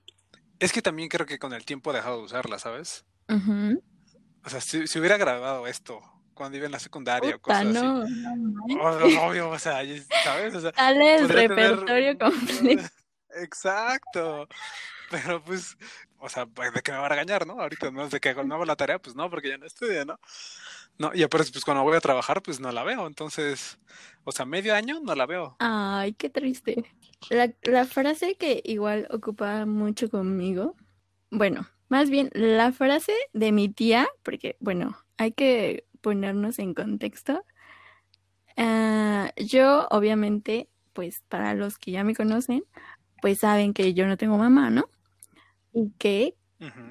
Es 0.59 0.73
que 0.73 0.83
también 0.83 1.09
creo 1.09 1.25
que 1.25 1.38
con 1.38 1.55
el 1.55 1.65
tiempo 1.65 1.91
he 1.91 1.95
dejado 1.95 2.19
de 2.19 2.25
usarla, 2.25 2.59
¿sabes? 2.59 3.07
O 3.29 4.50
sea, 4.50 4.61
si, 4.61 4.79
hubiera 4.99 5.17
grabado 5.17 5.67
esto 5.67 6.03
cuando 6.37 6.59
iba 6.59 6.66
en 6.66 6.73
la 6.73 6.78
secundaria 6.78 7.35
o 7.35 7.40
cosas 7.40 7.64
no, 7.64 8.02
así. 8.02 8.25
No, 8.69 9.26
obvio, 9.26 9.50
o 9.50 9.59
sea, 9.59 9.81
¿sabes? 10.23 10.55
O 10.55 10.61
sea, 10.61 10.71
Dale 10.71 11.16
el 11.16 11.28
repertorio 11.28 12.16
completo. 12.16 12.85
Exacto. 13.31 14.47
Pero 15.11 15.43
pues, 15.43 15.76
o 16.19 16.28
sea, 16.28 16.45
¿de 16.47 16.83
qué 16.83 16.93
me 16.93 16.99
va 16.99 17.07
a 17.07 17.09
regañar, 17.09 17.47
no? 17.47 17.61
Ahorita 17.61 17.90
no 17.90 18.05
es 18.05 18.11
de 18.11 18.21
que 18.21 18.35
no 18.35 18.55
hago 18.55 18.64
la 18.64 18.76
tarea, 18.76 18.99
pues 18.99 19.16
no, 19.16 19.28
porque 19.31 19.49
ya 19.49 19.59
no 19.59 19.66
estudia, 19.66 20.05
¿no? 20.05 20.19
No, 20.99 21.11
y 21.14 21.23
aparte, 21.23 21.50
pues 21.52 21.64
cuando 21.64 21.83
voy 21.83 21.97
a 21.97 22.00
trabajar, 22.00 22.43
pues 22.43 22.61
no 22.61 22.71
la 22.71 22.85
veo. 22.85 23.07
Entonces, 23.07 23.78
o 24.25 24.33
sea, 24.33 24.47
medio 24.47 24.75
año 24.75 25.00
no 25.00 25.14
la 25.14 25.26
veo. 25.26 25.57
Ay, 25.59 26.12
qué 26.14 26.31
triste. 26.31 26.85
La, 27.31 27.52
la 27.62 27.85
frase 27.85 28.37
que 28.37 28.62
igual 28.64 29.09
ocupa 29.11 29.66
mucho 29.66 30.11
conmigo, 30.11 30.75
bueno, 31.31 31.69
más 31.88 32.11
bien 32.11 32.31
la 32.33 32.73
frase 32.73 33.12
de 33.33 33.52
mi 33.52 33.69
tía, 33.69 34.09
porque, 34.23 34.57
bueno, 34.61 34.99
hay 35.19 35.33
que 35.33 35.87
ponernos 36.06 36.60
en 36.60 36.72
contexto. 36.72 37.42
Ah, 38.56 39.32
yo, 39.36 39.88
obviamente, 39.90 40.68
pues 40.92 41.22
para 41.28 41.54
los 41.54 41.78
que 41.78 41.90
ya 41.90 42.04
me 42.04 42.14
conocen, 42.14 42.64
pues 43.20 43.40
saben 43.40 43.75
que 43.75 43.94
yo 43.94 44.06
no 44.06 44.16
tengo 44.16 44.38
mamá, 44.38 44.70
¿no? 44.70 44.88
Y 45.72 45.92
que, 45.98 46.36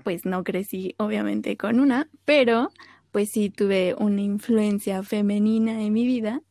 pues 0.03 0.25
no 0.25 0.43
crecí, 0.43 0.95
obviamente, 0.99 1.57
con 1.57 1.79
una, 1.79 2.09
pero 2.25 2.69
pues 3.11 3.29
sí 3.31 3.49
tuve 3.49 3.95
una 3.97 4.21
influencia 4.21 5.03
femenina 5.03 5.81
en 5.83 5.93
mi 5.93 6.05
vida 6.05 6.41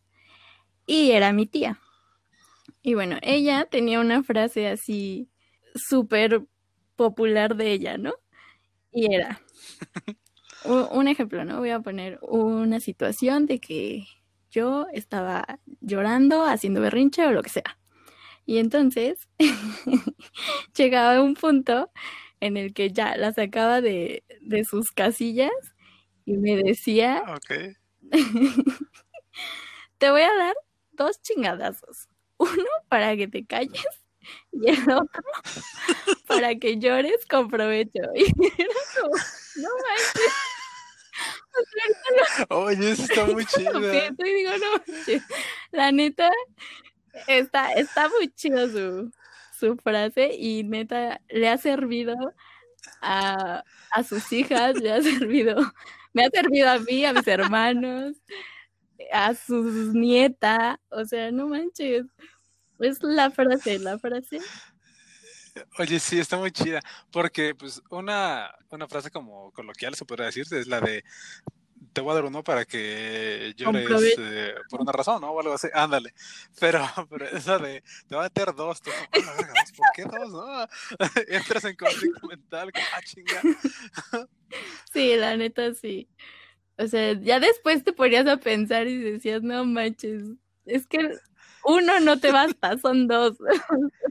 y 0.87 1.12
era 1.12 1.33
mi 1.33 1.47
tía. 1.47 1.80
Y 2.83 2.94
bueno, 2.94 3.16
ella 3.23 3.66
tenía 3.71 4.00
una 4.00 4.23
frase 4.23 4.68
así 4.68 5.28
súper 5.75 6.44
popular 6.97 7.56
de 7.56 7.73
ella, 7.73 7.99
¿no? 7.99 8.12
Y 8.92 9.14
era 9.14 9.40
un, 10.64 11.09
ejemplo, 11.09 11.44
¿no? 11.44 11.59
Voy 11.59 11.71
a 11.71 11.80
poner 11.80 12.18
una 12.23 12.80
situación 12.80 13.47
de 13.47 13.61
que 13.61 14.06
yo 14.50 14.87
estaba 14.92 15.59
llorando, 15.80 16.44
haciendo 16.44 16.80
berrinche 16.80 17.26
o 17.26 17.33
lo 17.33 17.42
que 17.42 17.50
sea. 17.50 17.78
Y 18.47 18.59
entonces 18.59 19.28
llegaba 20.76 21.23
un 21.23 21.35
punto 21.35 21.90
en 22.40 22.56
el 22.56 22.75
que 22.75 22.90
ya 22.90 23.16
la 23.16 23.33
sacaba 23.33 23.80
de, 23.80 24.25
de 24.40 24.64
sus 24.64 24.90
casillas 24.90 25.50
y 26.26 26.37
me 26.37 26.56
decía, 26.56 27.25
okay. 27.37 27.76
te 29.99 30.11
voy 30.11 30.23
a 30.23 30.35
dar 30.35 30.54
dos 30.92 31.21
chingadazos. 31.23 32.09
Uno 32.37 32.64
para 32.88 33.16
que 33.16 33.28
te 33.28 33.47
calles 33.47 34.04
y 34.52 34.71
el 34.71 34.90
otro 34.90 35.23
para 36.26 36.54
que 36.56 36.78
llores 36.78 37.26
con 37.26 37.49
provecho. 37.49 38.00
Y 38.14 38.25
era 38.25 38.75
como, 39.00 39.16
no 39.56 39.68
manches. 39.68 40.54
Oye, 42.51 42.93
eso 42.93 43.03
está 43.05 43.27
muy 43.27 43.45
chido. 43.47 43.81
Y 43.81 44.11
digo, 44.35 44.51
no 44.59 45.23
La 45.73 45.93
neta, 45.93 46.31
está, 47.27 47.73
está 47.73 48.09
muy 48.09 48.29
chido 48.31 48.69
su, 48.69 49.13
su 49.59 49.77
frase 49.77 50.35
y 50.35 50.65
neta 50.65 51.21
le 51.29 51.49
ha 51.49 51.59
servido 51.59 52.17
a, 53.01 53.65
a 53.91 54.03
sus 54.03 54.33
hijas, 54.33 54.77
le 54.77 54.93
ha 54.93 55.03
servido 55.03 55.57
me 56.15 56.25
ha 56.25 56.31
servido 56.31 56.71
a 56.71 56.79
mí, 56.79 57.05
a 57.05 57.13
mis 57.13 57.27
hermanos, 57.27 58.17
a 59.13 59.35
sus 59.35 59.93
nietas, 59.93 60.79
o 60.89 61.05
sea, 61.05 61.31
no 61.31 61.49
manches. 61.49 62.07
Es 62.79 63.03
la 63.03 63.31
frase, 63.31 63.79
la 63.79 63.99
frase. 63.99 64.39
Oye, 65.79 66.01
sí, 66.01 66.19
está 66.19 66.37
muy 66.37 66.51
chida, 66.51 66.81
porque 67.11 67.55
pues 67.55 67.81
una, 67.91 68.53
una 68.71 68.89
frase 68.89 69.11
como 69.11 69.53
coloquial 69.53 69.95
se 69.95 70.05
podría 70.05 70.27
decir, 70.27 70.47
es 70.51 70.67
la 70.67 70.81
de 70.81 71.05
te 71.93 72.01
voy 72.01 72.11
a 72.11 72.15
dar 72.15 72.25
uno 72.25 72.43
para 72.43 72.65
que 72.65 73.55
llores 73.57 74.17
eh, 74.19 74.55
por 74.69 74.81
una 74.81 74.93
razón, 74.93 75.21
¿no? 75.21 75.31
O 75.31 75.41
algo 75.41 75.55
así, 75.55 75.69
ándale. 75.73 76.13
Pero, 76.59 76.85
pero 77.11 77.27
eso 77.29 77.59
de, 77.59 77.83
te 78.09 78.15
voy 78.15 78.19
a 78.19 78.23
meter 78.25 78.55
dos, 78.55 78.83
tú, 78.83 78.91
¿por 79.13 79.87
qué 79.95 80.03
dos, 80.05 80.31
no? 80.31 80.69
Entras 81.29 81.65
en 81.65 81.77
conflicto 81.77 82.27
mental, 82.27 82.71
ah, 82.75 83.01
chinga. 83.05 83.41
sí, 84.93 85.17
la 85.17 85.37
neta 85.37 85.73
sí. 85.75 86.09
O 86.77 86.87
sea, 86.89 87.13
ya 87.13 87.39
después 87.39 87.85
te 87.85 87.93
ponías 87.93 88.27
a 88.27 88.39
pensar 88.39 88.89
y 88.89 88.99
decías, 88.99 89.43
no 89.43 89.65
manches, 89.65 90.25
es 90.67 90.87
que 90.87 90.99
uno 91.64 92.00
no 92.00 92.18
te 92.18 92.30
basta, 92.30 92.76
son 92.78 93.06
dos. 93.06 93.37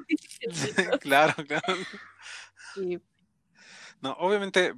claro, 1.01 1.33
claro. 1.47 1.75
No, 4.01 4.11
obviamente, 4.13 4.73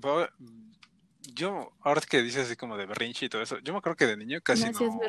yo, 1.34 1.74
ahora 1.82 2.01
que 2.01 2.22
dices 2.22 2.46
así 2.46 2.55
como 2.55 2.77
de 2.77 2.86
berrinche 2.86 3.25
y 3.25 3.29
todo 3.29 3.41
eso, 3.41 3.60
yo 3.60 3.74
me 3.74 3.79
acuerdo 3.79 3.98
que 3.98 4.08
de 4.08 4.17
niño 4.17 4.41
casi 4.41 4.70
no, 4.72 5.00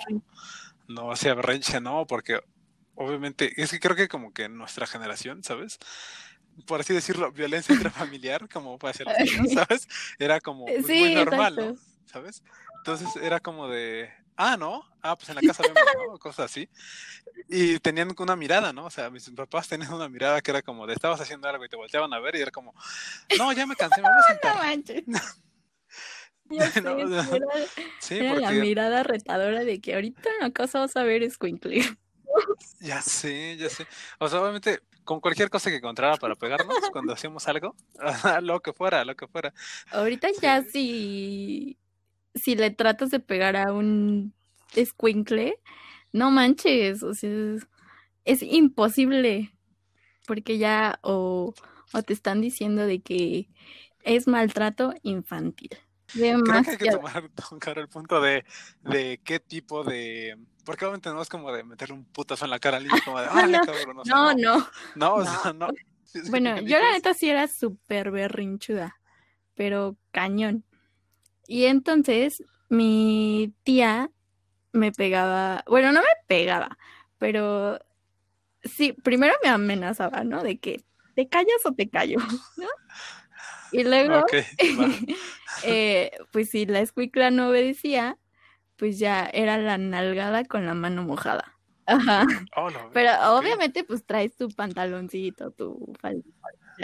no, 0.88 1.12
hacía 1.12 1.34
berrinche, 1.34 1.80
no, 1.80 2.06
porque 2.06 2.40
obviamente, 2.94 3.52
es 3.60 3.70
que 3.70 3.80
creo 3.80 3.96
que 3.96 4.08
como 4.08 4.32
que 4.32 4.48
nuestra 4.48 4.86
generación, 4.86 5.44
¿sabes? 5.44 5.78
Por 6.66 6.80
así 6.80 6.94
decirlo, 6.94 7.30
violencia 7.32 7.74
intrafamiliar, 7.74 8.48
como 8.48 8.78
puede 8.78 8.94
ser 8.94 9.06
¿sabes? 9.54 9.88
Era 10.18 10.40
como 10.40 10.64
pues, 10.64 10.86
muy 10.86 11.14
normal, 11.14 11.56
¿no? 11.56 11.76
¿Sabes? 12.06 12.42
Entonces 12.78 13.08
era 13.22 13.40
como 13.40 13.68
de, 13.68 14.10
ah, 14.36 14.56
¿no? 14.56 14.84
Ah, 15.02 15.16
pues 15.16 15.28
en 15.28 15.36
la 15.36 15.40
casa 15.42 15.62
vemos, 15.62 15.82
¿no? 16.12 16.18
Cosas 16.18 16.50
así. 16.50 16.68
Y 17.48 17.78
tenían 17.78 18.14
una 18.18 18.36
mirada, 18.36 18.72
¿no? 18.72 18.86
O 18.86 18.90
sea, 18.90 19.10
mis 19.10 19.28
papás 19.30 19.68
tenían 19.68 19.92
una 19.92 20.08
mirada 20.08 20.40
que 20.40 20.50
era 20.50 20.62
como 20.62 20.86
de, 20.86 20.94
estabas 20.94 21.20
haciendo 21.20 21.48
algo 21.48 21.64
y 21.64 21.68
te 21.68 21.76
volteaban 21.76 22.12
a 22.12 22.20
ver 22.20 22.36
y 22.36 22.40
era 22.40 22.50
como, 22.50 22.74
no, 23.38 23.52
ya 23.52 23.66
me 23.66 23.76
cansé, 23.76 24.00
me 24.00 24.08
voy 24.08 24.18
a 24.18 24.22
sentar. 24.28 24.56
no 26.82 27.00
era, 28.10 28.40
la 28.40 28.50
mirada 28.52 29.02
retadora 29.02 29.64
de 29.64 29.80
que 29.80 29.94
ahorita 29.94 30.30
en 30.30 30.40
la 30.40 30.50
casa 30.52 30.80
vas 30.80 30.96
a 30.96 31.02
ver 31.02 31.28
Squinkly. 31.30 31.84
Ya 32.80 33.00
sé, 33.00 33.56
ya 33.56 33.70
sé. 33.70 33.86
O 34.18 34.28
sea, 34.28 34.40
obviamente, 34.40 34.80
con 35.04 35.20
cualquier 35.20 35.48
cosa 35.48 35.70
que 35.70 35.76
encontrara 35.76 36.16
para 36.16 36.34
pegarnos 36.34 36.76
cuando 36.92 37.14
hacíamos 37.14 37.48
algo, 37.48 37.74
lo 38.42 38.60
que 38.60 38.72
fuera, 38.72 39.04
lo 39.04 39.16
que 39.16 39.26
fuera. 39.26 39.54
Ahorita 39.90 40.28
ya 40.40 40.62
si, 40.62 41.78
si 42.36 42.54
le 42.54 42.70
tratas 42.70 43.10
de 43.10 43.20
pegar 43.20 43.56
a 43.56 43.72
un 43.72 44.34
Squinkle, 44.74 45.58
no 46.12 46.30
manches, 46.30 47.02
o 47.02 47.14
sea, 47.14 47.30
es, 48.24 48.42
imposible. 48.42 49.52
Porque 50.26 50.58
ya 50.58 50.98
o, 51.02 51.54
o 51.92 52.02
te 52.02 52.12
están 52.12 52.40
diciendo 52.40 52.86
de 52.86 53.00
que 53.00 53.48
es 54.02 54.26
maltrato 54.26 54.94
infantil. 55.02 55.70
Creo 56.06 56.42
que 56.42 56.52
hay 56.52 56.76
que 56.76 56.90
tomar, 56.90 57.28
tocar 57.50 57.78
el 57.78 57.88
punto 57.88 58.20
de, 58.20 58.44
de 58.82 59.20
qué 59.24 59.40
tipo 59.40 59.84
de. 59.84 60.38
Porque 60.64 60.84
obviamente 60.84 61.10
no 61.10 61.22
es 61.22 61.28
como 61.28 61.52
de 61.52 61.64
meterle 61.64 61.94
un 61.94 62.04
putazo 62.04 62.44
en 62.44 62.50
la 62.50 62.58
cara 62.58 62.78
al 62.78 62.84
niño, 62.84 62.96
como 63.04 63.20
de, 63.20 63.26
no, 63.48 63.60
cabrón! 63.60 63.96
No, 64.04 64.34
no. 64.34 64.68
No, 64.94 65.14
o 65.14 65.24
sea, 65.24 65.52
no. 65.52 65.68
Bueno, 66.30 66.58
yo 66.60 66.78
la 66.78 66.92
neta 66.92 67.12
sí 67.12 67.28
era 67.28 67.46
súper 67.46 68.10
berrinchuda, 68.10 68.96
pero 69.54 69.98
cañón. 70.12 70.64
Y 71.46 71.66
entonces 71.66 72.42
mi 72.68 73.54
tía 73.62 74.10
me 74.72 74.92
pegaba, 74.92 75.64
bueno, 75.66 75.92
no 75.92 76.00
me 76.00 76.06
pegaba, 76.26 76.76
pero 77.18 77.78
sí, 78.62 78.92
primero 78.92 79.34
me 79.42 79.48
amenazaba, 79.48 80.24
¿no? 80.24 80.42
De 80.42 80.58
que 80.58 80.84
te 81.14 81.28
callas 81.28 81.64
o 81.64 81.72
te 81.72 81.88
callo, 81.88 82.18
¿no? 82.56 82.68
Y 83.72 83.84
luego, 83.84 84.24
eh, 85.64 86.10
pues 86.30 86.50
si 86.50 86.66
la 86.66 86.80
escuicla 86.80 87.30
no 87.30 87.48
obedecía, 87.48 88.18
pues 88.76 88.98
ya 88.98 89.28
era 89.32 89.58
la 89.58 89.78
nalgada 89.78 90.44
con 90.44 90.66
la 90.66 90.74
mano 90.74 91.02
mojada. 91.02 91.56
Ajá. 91.86 92.26
Oh, 92.56 92.68
Pero 92.92 93.10
obviamente 93.36 93.84
pues 93.84 94.04
traes 94.04 94.36
tu 94.36 94.48
pantaloncito, 94.48 95.52
tu 95.52 95.94
falda, 96.00 96.22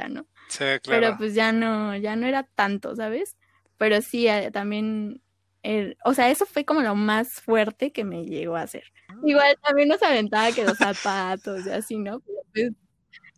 ¿no? 0.08 0.26
Sí, 0.48 0.58
claro. 0.58 0.80
Pero 0.84 1.16
pues 1.16 1.34
ya 1.34 1.52
no, 1.52 1.96
ya 1.96 2.14
no 2.14 2.26
era 2.26 2.44
tanto, 2.44 2.94
¿sabes? 2.94 3.36
Pero 3.82 4.00
sí, 4.00 4.28
eh, 4.28 4.52
también, 4.52 5.20
el, 5.64 5.96
o 6.04 6.14
sea, 6.14 6.30
eso 6.30 6.46
fue 6.46 6.64
como 6.64 6.82
lo 6.82 6.94
más 6.94 7.40
fuerte 7.40 7.90
que 7.90 8.04
me 8.04 8.24
llegó 8.24 8.54
a 8.54 8.62
hacer. 8.62 8.84
Igual 9.24 9.58
también 9.60 9.88
nos 9.88 10.00
aventaba 10.04 10.52
que 10.52 10.62
los 10.62 10.78
zapatos 10.78 11.66
y 11.66 11.70
así, 11.70 11.96
¿no? 11.96 12.20
Pues, 12.54 12.70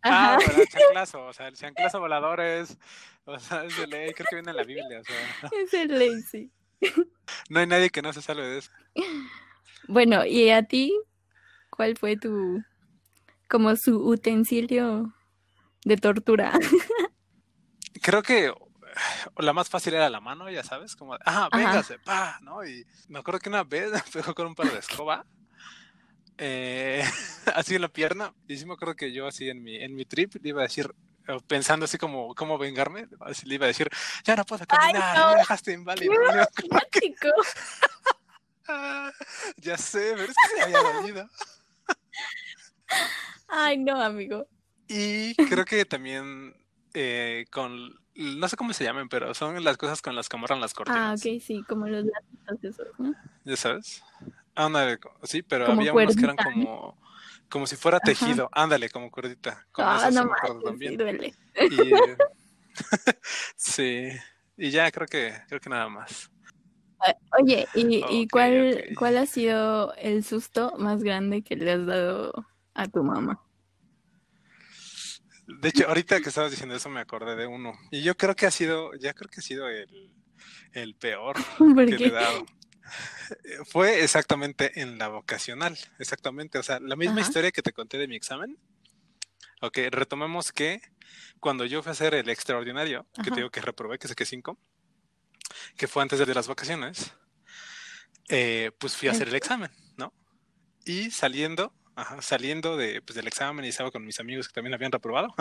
ah, 0.02 0.36
bueno, 0.36 0.60
el 0.60 0.68
chanclazo, 0.68 1.24
o 1.24 1.32
sea, 1.32 1.48
el 1.48 1.56
chanclazo 1.56 1.98
volador 1.98 2.42
es 2.42 2.76
o 3.24 3.38
sea, 3.38 3.64
es 3.64 3.74
de 3.78 3.86
ley, 3.86 4.12
creo 4.12 4.26
que 4.28 4.36
viene 4.36 4.50
en 4.50 4.56
la 4.58 4.64
Biblia. 4.64 5.00
O 5.00 5.04
sea. 5.04 5.50
Es 5.58 5.70
de 5.70 5.86
ley, 5.86 6.20
sí. 6.20 6.50
No 7.48 7.60
hay 7.60 7.66
nadie 7.66 7.88
que 7.88 8.02
no 8.02 8.12
se 8.12 8.20
salve 8.20 8.46
de 8.46 8.58
eso. 8.58 8.70
Bueno, 9.88 10.26
¿y 10.26 10.50
a 10.50 10.62
ti? 10.62 10.94
¿Cuál 11.70 11.96
fue 11.96 12.18
tu, 12.18 12.62
como 13.48 13.76
su 13.76 13.96
utensilio 13.96 15.14
de 15.86 15.96
tortura? 15.96 16.52
Creo 18.02 18.22
que 18.22 18.52
la 19.38 19.52
más 19.52 19.68
fácil 19.68 19.94
era 19.94 20.10
la 20.10 20.20
mano, 20.20 20.50
ya 20.50 20.62
sabes, 20.62 20.96
como, 20.96 21.16
ah, 21.24 21.48
véngase, 21.52 21.98
pa, 21.98 22.38
¿no? 22.42 22.64
Y 22.64 22.86
me 23.08 23.18
acuerdo 23.18 23.40
que 23.40 23.48
una 23.48 23.64
vez 23.64 23.90
me 23.92 24.00
pegó 24.12 24.34
con 24.34 24.46
un 24.46 24.54
palo 24.54 24.72
de 24.72 24.78
escoba, 24.78 25.24
eh, 26.38 27.04
así 27.54 27.74
en 27.74 27.82
la 27.82 27.88
pierna, 27.88 28.34
y 28.48 28.56
sí 28.56 28.66
me 28.66 28.74
acuerdo 28.74 28.94
que 28.94 29.12
yo 29.12 29.26
así 29.26 29.48
en 29.48 29.62
mi, 29.62 29.76
en 29.76 29.94
mi 29.94 30.04
trip 30.04 30.34
le 30.42 30.48
iba 30.48 30.60
a 30.60 30.64
decir, 30.64 30.94
pensando 31.46 31.84
así 31.84 31.96
como 31.98 32.34
cómo 32.34 32.58
vengarme, 32.58 33.08
así 33.20 33.46
le 33.46 33.54
iba 33.56 33.64
a 33.64 33.68
decir, 33.68 33.88
ya 34.24 34.36
no 34.36 34.44
puedo 34.44 34.66
caminar, 34.66 35.30
me 35.30 35.36
dejaste 35.36 35.72
inválido. 35.72 36.12
ya 39.58 39.76
sé, 39.76 40.12
pero 40.14 40.24
es 40.24 40.28
que 40.28 40.56
se 40.56 40.62
había 40.62 40.80
dormido. 40.80 41.28
Ay, 43.48 43.78
no, 43.78 44.00
amigo. 44.00 44.46
Y 44.88 45.34
creo 45.34 45.64
que 45.64 45.84
también 45.84 46.54
eh, 46.94 47.44
con, 47.50 48.00
no 48.14 48.48
sé 48.48 48.56
cómo 48.56 48.72
se 48.72 48.84
llaman, 48.84 49.08
pero 49.08 49.34
son 49.34 49.62
las 49.62 49.76
cosas 49.76 50.00
con 50.00 50.14
las 50.16 50.28
que 50.28 50.36
amarran 50.36 50.60
las 50.60 50.72
cortinas. 50.72 51.00
Ah, 51.00 51.14
ok, 51.14 51.40
sí, 51.42 51.62
como 51.68 51.86
los 51.88 52.04
látigos 52.04 52.64
esos, 52.64 52.98
¿no? 52.98 53.14
Ya 53.44 53.56
sabes. 53.56 54.02
Ándale, 54.54 54.98
sí, 55.24 55.42
pero 55.42 55.66
había 55.66 55.92
unos 55.92 56.16
que 56.16 56.24
eran 56.24 56.36
como, 56.36 56.96
como 57.48 57.66
si 57.66 57.76
fuera 57.76 57.98
tejido. 58.00 58.48
Ándale, 58.52 58.88
como 58.88 59.10
cuerdita. 59.10 59.66
ah, 59.76 60.08
no 60.12 60.30
también. 60.64 60.92
Sí, 60.92 60.96
duele. 60.96 61.34
Y, 61.70 61.90
sí, 63.56 64.08
y 64.56 64.70
ya 64.70 64.90
creo 64.90 65.06
que, 65.06 65.34
creo 65.48 65.60
que 65.60 65.70
nada 65.70 65.88
más. 65.88 66.30
Oye, 67.38 67.68
¿y, 67.74 68.04
y 68.08 68.28
cuál, 68.28 68.82
cuál 68.96 69.18
ha 69.18 69.26
sido 69.26 69.92
el 69.94 70.24
susto 70.24 70.74
más 70.78 71.02
grande 71.02 71.42
que 71.42 71.56
le 71.56 71.72
has 71.72 71.84
dado 71.84 72.32
a 72.74 72.88
tu 72.88 73.02
mamá? 73.02 73.43
De 75.46 75.68
hecho, 75.68 75.86
ahorita 75.88 76.20
que 76.20 76.28
estabas 76.28 76.50
diciendo 76.50 76.74
eso 76.74 76.88
me 76.88 77.00
acordé 77.00 77.36
de 77.36 77.46
uno. 77.46 77.72
Y 77.90 78.02
yo 78.02 78.16
creo 78.16 78.34
que 78.34 78.46
ha 78.46 78.50
sido, 78.50 78.94
ya 78.94 79.12
creo 79.14 79.30
que 79.30 79.40
ha 79.40 79.42
sido 79.42 79.68
el, 79.68 80.94
peor 80.94 81.36
que 81.58 81.98
le 81.98 82.06
he 82.06 82.10
dado. 82.10 82.46
Fue 83.66 84.02
exactamente 84.02 84.80
en 84.80 84.98
la 84.98 85.08
vocacional, 85.08 85.76
exactamente. 85.98 86.58
O 86.58 86.62
sea, 86.62 86.80
la 86.80 86.96
misma 86.96 87.20
historia 87.20 87.50
que 87.50 87.62
te 87.62 87.72
conté 87.72 87.98
de 87.98 88.08
mi 88.08 88.16
examen. 88.16 88.58
Ok, 89.60 89.78
retomemos 89.90 90.52
que 90.52 90.82
cuando 91.40 91.64
yo 91.64 91.82
fui 91.82 91.90
a 91.90 91.92
hacer 91.92 92.14
el 92.14 92.28
extraordinario, 92.28 93.06
que 93.22 93.30
te 93.30 93.36
digo 93.36 93.50
que 93.50 93.60
reprobé, 93.60 93.98
que 93.98 94.08
saqué 94.08 94.26
cinco, 94.26 94.58
que 95.76 95.88
fue 95.88 96.02
antes 96.02 96.18
de 96.18 96.34
las 96.34 96.48
vacaciones, 96.48 97.12
eh, 98.28 98.72
pues 98.78 98.96
fui 98.96 99.08
a 99.08 99.12
hacer 99.12 99.28
el 99.28 99.34
examen, 99.34 99.70
¿no? 99.96 100.12
Y 100.84 101.10
saliendo, 101.10 101.72
saliendo 102.20 102.76
de, 102.76 103.02
pues, 103.02 103.16
del 103.16 103.26
examen 103.26 103.64
y 103.64 103.68
estaba 103.68 103.90
con 103.90 104.04
mis 104.04 104.20
amigos 104.20 104.48
que 104.48 104.54
también 104.54 104.74
habían 104.74 104.92
reprobado, 104.92 105.34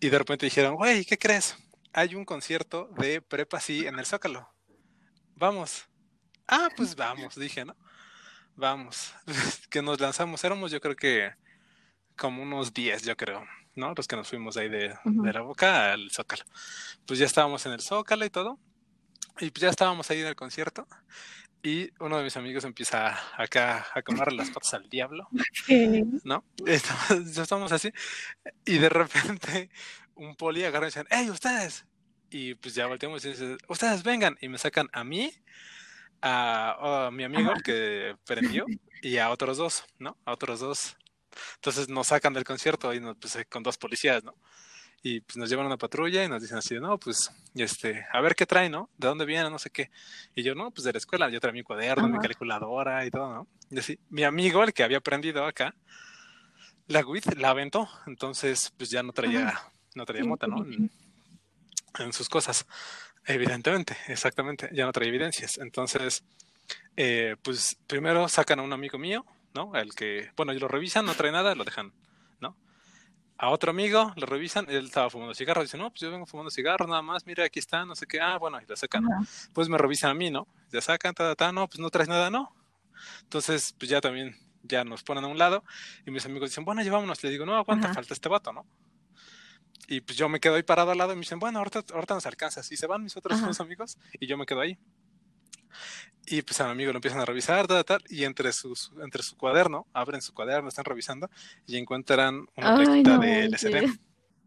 y 0.00 0.08
de 0.08 0.18
repente 0.18 0.46
dijeron, 0.46 0.76
güey, 0.76 1.04
¿qué 1.04 1.18
crees? 1.18 1.56
Hay 1.92 2.14
un 2.14 2.24
concierto 2.24 2.88
de 2.98 3.20
prepa 3.20 3.60
sí 3.60 3.86
en 3.86 3.98
el 3.98 4.06
Zócalo. 4.06 4.48
Vamos. 5.34 5.84
Ah, 6.46 6.68
pues 6.76 6.94
vamos, 6.94 7.34
dije, 7.34 7.64
¿no? 7.64 7.76
Vamos. 8.56 9.14
que 9.70 9.82
nos 9.82 10.00
lanzamos, 10.00 10.42
éramos 10.44 10.70
yo 10.70 10.80
creo 10.80 10.96
que 10.96 11.32
como 12.16 12.42
unos 12.42 12.74
10, 12.74 13.04
yo 13.04 13.16
creo, 13.16 13.44
¿no? 13.74 13.94
Los 13.96 14.06
que 14.06 14.16
nos 14.16 14.28
fuimos 14.28 14.56
ahí 14.56 14.68
de, 14.68 14.94
de 15.04 15.32
la 15.32 15.40
boca 15.40 15.92
al 15.92 16.10
Zócalo. 16.10 16.44
Pues 17.06 17.18
ya 17.18 17.26
estábamos 17.26 17.64
en 17.66 17.72
el 17.72 17.80
Zócalo 17.80 18.24
y 18.24 18.30
todo. 18.30 18.58
Y 19.38 19.50
pues 19.50 19.62
ya 19.62 19.70
estábamos 19.70 20.10
ahí 20.10 20.20
en 20.20 20.26
el 20.26 20.36
concierto 20.36 20.86
y 21.62 21.90
uno 22.00 22.18
de 22.18 22.24
mis 22.24 22.36
amigos 22.36 22.64
empieza 22.64 23.18
acá 23.36 23.86
a 23.94 24.02
comer 24.02 24.32
las 24.32 24.50
patas 24.50 24.74
al 24.74 24.88
diablo, 24.88 25.28
¿no? 26.24 26.44
Estamos, 26.66 27.38
estamos 27.38 27.72
así 27.72 27.90
y 28.64 28.78
de 28.78 28.88
repente 28.88 29.70
un 30.14 30.36
poli 30.36 30.64
agarra 30.64 30.86
y 30.86 30.90
dice, 30.90 31.04
¡Ey, 31.10 31.30
ustedes! 31.30 31.86
Y 32.30 32.54
pues 32.54 32.74
ya 32.74 32.86
volteamos 32.86 33.24
y 33.24 33.30
dice, 33.30 33.56
ustedes 33.68 34.02
vengan 34.02 34.36
y 34.40 34.48
me 34.48 34.58
sacan 34.58 34.88
a 34.92 35.02
mí, 35.02 35.32
a, 36.22 37.10
mi 37.12 37.24
amigo 37.24 37.52
que 37.64 38.16
prendió 38.24 38.66
y 39.02 39.16
a 39.16 39.30
otros 39.30 39.58
dos, 39.58 39.84
¿no? 39.98 40.16
A 40.24 40.32
otros 40.32 40.60
dos. 40.60 40.96
Entonces 41.56 41.88
nos 41.88 42.08
sacan 42.08 42.32
del 42.34 42.44
concierto 42.44 42.94
y 42.94 43.00
nos, 43.00 43.16
pues, 43.16 43.38
con 43.48 43.62
dos 43.62 43.78
policías, 43.78 44.22
¿no? 44.22 44.36
Y 45.02 45.20
pues 45.20 45.36
nos 45.36 45.48
llevan 45.48 45.64
a 45.66 45.68
una 45.68 45.78
patrulla 45.78 46.24
y 46.24 46.28
nos 46.28 46.42
dicen 46.42 46.58
así, 46.58 46.78
no, 46.78 46.98
pues, 46.98 47.30
este, 47.54 48.06
a 48.12 48.20
ver 48.20 48.34
qué 48.34 48.44
trae, 48.44 48.68
¿no? 48.68 48.90
¿De 48.98 49.08
dónde 49.08 49.24
viene? 49.24 49.48
No 49.48 49.58
sé 49.58 49.70
qué. 49.70 49.90
Y 50.34 50.42
yo, 50.42 50.54
no, 50.54 50.70
pues 50.70 50.84
de 50.84 50.92
la 50.92 50.98
escuela, 50.98 51.30
yo 51.30 51.40
traía 51.40 51.54
mi 51.54 51.62
cuaderno, 51.62 52.08
mi 52.08 52.18
calculadora 52.18 53.06
y 53.06 53.10
todo, 53.10 53.32
¿no? 53.32 53.46
Y 53.70 53.78
así, 53.78 53.98
mi 54.10 54.24
amigo, 54.24 54.62
el 54.62 54.74
que 54.74 54.82
había 54.82 54.98
aprendido 54.98 55.46
acá, 55.46 55.74
la 56.86 57.00
WIT 57.00 57.34
la 57.36 57.50
aventó, 57.50 57.88
entonces, 58.06 58.72
pues 58.76 58.90
ya 58.90 59.02
no 59.02 59.12
traía, 59.12 59.58
no 59.94 60.04
traía 60.04 60.24
mota, 60.24 60.46
¿no? 60.46 60.66
En, 61.98 62.12
sus 62.12 62.28
cosas, 62.28 62.66
evidentemente, 63.24 63.96
exactamente, 64.06 64.68
ya 64.72 64.84
no 64.84 64.92
traía 64.92 65.08
evidencias. 65.08 65.58
Entonces, 65.58 66.24
eh, 66.96 67.36
pues 67.42 67.76
primero 67.86 68.28
sacan 68.28 68.58
a 68.60 68.62
un 68.62 68.72
amigo 68.72 68.98
mío, 68.98 69.24
¿no? 69.54 69.74
El 69.74 69.94
que, 69.94 70.30
bueno, 70.36 70.52
y 70.52 70.58
lo 70.58 70.68
revisan, 70.68 71.06
no 71.06 71.14
trae 71.14 71.32
nada, 71.32 71.54
lo 71.54 71.64
dejan 71.64 71.92
a 73.42 73.48
otro 73.48 73.70
amigo, 73.70 74.12
lo 74.16 74.26
revisan, 74.26 74.66
él 74.68 74.84
estaba 74.84 75.08
fumando 75.08 75.34
cigarros, 75.34 75.64
dice, 75.64 75.78
no, 75.78 75.88
pues 75.88 76.02
yo 76.02 76.10
vengo 76.10 76.26
fumando 76.26 76.50
cigarros 76.50 76.86
nada 76.86 77.00
más, 77.00 77.24
mira, 77.24 77.42
aquí 77.42 77.58
está, 77.58 77.86
no 77.86 77.96
sé 77.96 78.06
qué, 78.06 78.20
ah, 78.20 78.36
bueno, 78.36 78.60
y 78.60 78.66
lo 78.66 78.76
sacan, 78.76 79.06
pues 79.54 79.66
me 79.70 79.78
revisan 79.78 80.10
a 80.10 80.14
mí, 80.14 80.30
¿no? 80.30 80.46
Ya 80.70 80.82
sacan, 80.82 81.14
ta, 81.14 81.34
ta, 81.34 81.50
no, 81.50 81.66
pues 81.66 81.80
no 81.80 81.88
traes 81.88 82.06
nada, 82.06 82.28
no. 82.28 82.54
Entonces, 83.22 83.74
pues 83.78 83.88
ya 83.88 84.02
también, 84.02 84.36
ya 84.62 84.84
nos 84.84 85.02
ponen 85.02 85.24
a 85.24 85.28
un 85.28 85.38
lado, 85.38 85.64
y 86.04 86.10
mis 86.10 86.26
amigos 86.26 86.50
dicen, 86.50 86.66
bueno, 86.66 86.82
llevámonos, 86.82 87.24
le 87.24 87.30
digo, 87.30 87.46
no, 87.46 87.56
aguanta, 87.56 87.94
falta 87.94 88.12
este 88.12 88.28
vato, 88.28 88.52
¿no? 88.52 88.66
Y 89.88 90.02
pues 90.02 90.18
yo 90.18 90.28
me 90.28 90.38
quedo 90.38 90.56
ahí 90.56 90.62
parado 90.62 90.90
al 90.90 90.98
lado 90.98 91.14
y 91.14 91.16
me 91.16 91.20
dicen, 91.20 91.38
bueno, 91.38 91.60
ahorita, 91.60 91.82
ahorita 91.94 92.12
nos 92.12 92.26
alcanzas, 92.26 92.70
y 92.70 92.76
se 92.76 92.86
van 92.86 93.02
mis 93.02 93.16
otros 93.16 93.40
dos 93.40 93.58
amigos, 93.60 93.96
y 94.20 94.26
yo 94.26 94.36
me 94.36 94.44
quedo 94.44 94.60
ahí. 94.60 94.78
Y 96.26 96.42
pues 96.42 96.60
a 96.60 96.66
mi 96.66 96.70
amigo 96.70 96.92
lo 96.92 96.98
empiezan 96.98 97.20
a 97.20 97.24
revisar, 97.24 97.66
tal, 97.66 97.84
tal, 97.84 98.04
y 98.08 98.24
entre, 98.24 98.52
sus, 98.52 98.92
entre 99.02 99.22
su 99.22 99.36
cuaderno, 99.36 99.86
abren 99.92 100.22
su 100.22 100.32
cuaderno, 100.32 100.68
están 100.68 100.84
revisando 100.84 101.28
y 101.66 101.76
encuentran 101.76 102.46
una 102.56 102.76
plaquita 102.76 103.18
de 103.18 103.44
LCD. 103.46 103.98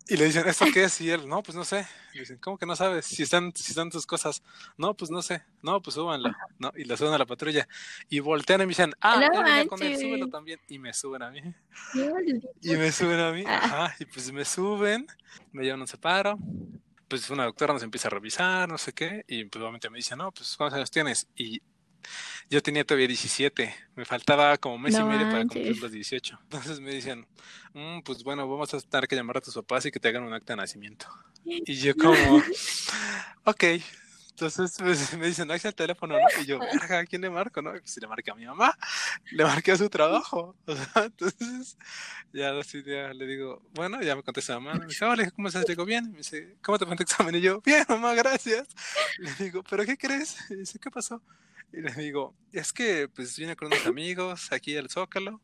Y 0.07 0.17
le 0.17 0.25
dicen, 0.25 0.45
¿esto 0.47 0.65
qué 0.73 0.83
es? 0.83 0.99
Y 0.99 1.09
él, 1.09 1.27
no, 1.29 1.41
pues 1.41 1.55
no 1.55 1.63
sé. 1.63 1.87
Y 2.13 2.19
dicen, 2.19 2.37
¿cómo 2.37 2.57
que 2.57 2.65
no 2.65 2.75
sabes? 2.75 3.05
Si 3.05 3.23
están, 3.23 3.53
si 3.55 3.71
están 3.71 3.89
tus 3.89 4.05
cosas. 4.05 4.43
No, 4.77 4.93
pues 4.93 5.09
no 5.09 5.21
sé. 5.21 5.43
No, 5.61 5.81
pues 5.81 5.93
súbanlo. 5.93 6.29
¿no? 6.59 6.73
Y 6.75 6.83
la 6.83 6.97
suben 6.97 7.13
a 7.13 7.17
la 7.17 7.25
patrulla. 7.25 7.67
Y 8.09 8.19
voltean 8.19 8.59
y 8.61 8.65
me 8.65 8.69
dicen, 8.69 8.93
ah, 8.99 9.17
no, 9.19 9.67
con 9.67 9.81
él, 9.81 9.97
súbelo 9.97 10.27
también. 10.27 10.59
Y 10.67 10.77
me 10.77 10.93
suben 10.93 11.21
a 11.21 11.31
mí. 11.31 11.41
y 12.61 12.75
me 12.75 12.91
suben 12.91 13.19
a 13.19 13.31
mí. 13.31 13.45
Ah. 13.47 13.61
Ajá. 13.63 13.95
Y 13.97 14.05
pues 14.05 14.29
me 14.33 14.43
suben, 14.43 15.07
me 15.53 15.63
llevan 15.63 15.79
un 15.79 15.87
separo 15.87 16.37
pues 17.07 17.29
una 17.29 17.45
doctora 17.45 17.73
nos 17.73 17.83
empieza 17.83 18.07
a 18.07 18.11
revisar, 18.11 18.69
no 18.69 18.77
sé 18.77 18.93
qué, 18.93 19.23
y 19.27 19.45
pues 19.45 19.61
obviamente 19.61 19.89
me 19.89 19.97
dice, 19.97 20.15
no, 20.15 20.31
pues 20.31 20.55
¿cuántos 20.57 20.77
años 20.77 20.91
tienes? 20.91 21.27
Y 21.35 21.61
yo 22.49 22.61
tenía 22.61 22.83
todavía 22.83 23.07
17, 23.07 23.73
me 23.95 24.05
faltaba 24.05 24.57
como 24.57 24.77
mes 24.77 24.95
y 24.95 25.03
medio 25.03 25.29
para 25.29 25.45
cumplir 25.45 25.81
los 25.81 25.91
18. 25.91 26.39
Entonces 26.43 26.79
me 26.79 26.91
dicen, 26.91 27.27
mm, 27.73 28.01
pues 28.01 28.23
bueno, 28.23 28.47
vamos 28.47 28.73
a 28.73 28.79
tener 28.79 29.07
que 29.07 29.15
llamar 29.15 29.37
a 29.37 29.41
tus 29.41 29.53
papás 29.53 29.85
y 29.85 29.91
que 29.91 29.99
te 29.99 30.09
hagan 30.09 30.23
un 30.23 30.33
acta 30.33 30.53
de 30.53 30.57
nacimiento. 30.57 31.07
Y 31.45 31.75
yo 31.75 31.93
como, 31.97 32.41
ok. 33.43 33.63
Entonces 34.33 34.75
pues, 34.79 35.17
me 35.17 35.27
dicen, 35.27 35.47
no 35.47 35.53
el 35.53 35.75
teléfono, 35.75 36.15
¿no? 36.15 36.41
Y 36.41 36.45
yo, 36.45 36.59
¿a 36.61 37.05
quién 37.05 37.21
le 37.21 37.29
marco, 37.29 37.61
no? 37.61 37.71
Pues 37.71 37.97
le 38.01 38.07
marqué 38.07 38.31
a 38.31 38.35
mi 38.35 38.45
mamá, 38.45 38.77
le 39.31 39.43
marqué 39.43 39.71
a 39.71 39.77
su 39.77 39.89
trabajo. 39.89 40.55
entonces 40.95 41.77
ya, 42.33 42.57
así, 42.57 42.83
ya 42.83 43.13
le 43.13 43.27
digo, 43.27 43.61
bueno, 43.73 44.01
ya 44.01 44.15
me 44.15 44.23
contesta 44.23 44.59
mamá. 44.59 44.79
Me 44.79 44.87
dice, 44.87 45.05
hola, 45.05 45.29
¿cómo 45.31 45.47
estás? 45.47 45.63
Le 45.63 45.69
digo, 45.69 45.85
bien. 45.85 46.11
Me 46.11 46.17
dice, 46.17 46.55
¿cómo 46.63 46.79
te 46.79 46.85
fue 46.85 46.95
tu 46.95 47.03
examen? 47.03 47.35
Y 47.35 47.41
yo, 47.41 47.61
bien, 47.61 47.85
mamá, 47.87 48.13
gracias. 48.15 48.67
Le 49.19 49.31
digo, 49.35 49.63
¿pero 49.63 49.85
qué 49.85 49.97
crees? 49.97 50.37
Y 50.49 50.55
dice, 50.55 50.79
¿qué 50.79 50.89
pasó? 50.89 51.21
Y 51.71 51.81
le 51.81 51.91
digo, 51.93 52.35
es 52.51 52.73
que 52.73 53.07
pues 53.07 53.37
vine 53.37 53.55
con 53.55 53.67
unos 53.67 53.85
amigos 53.85 54.51
aquí 54.51 54.75
al 54.77 54.89
Zócalo, 54.89 55.41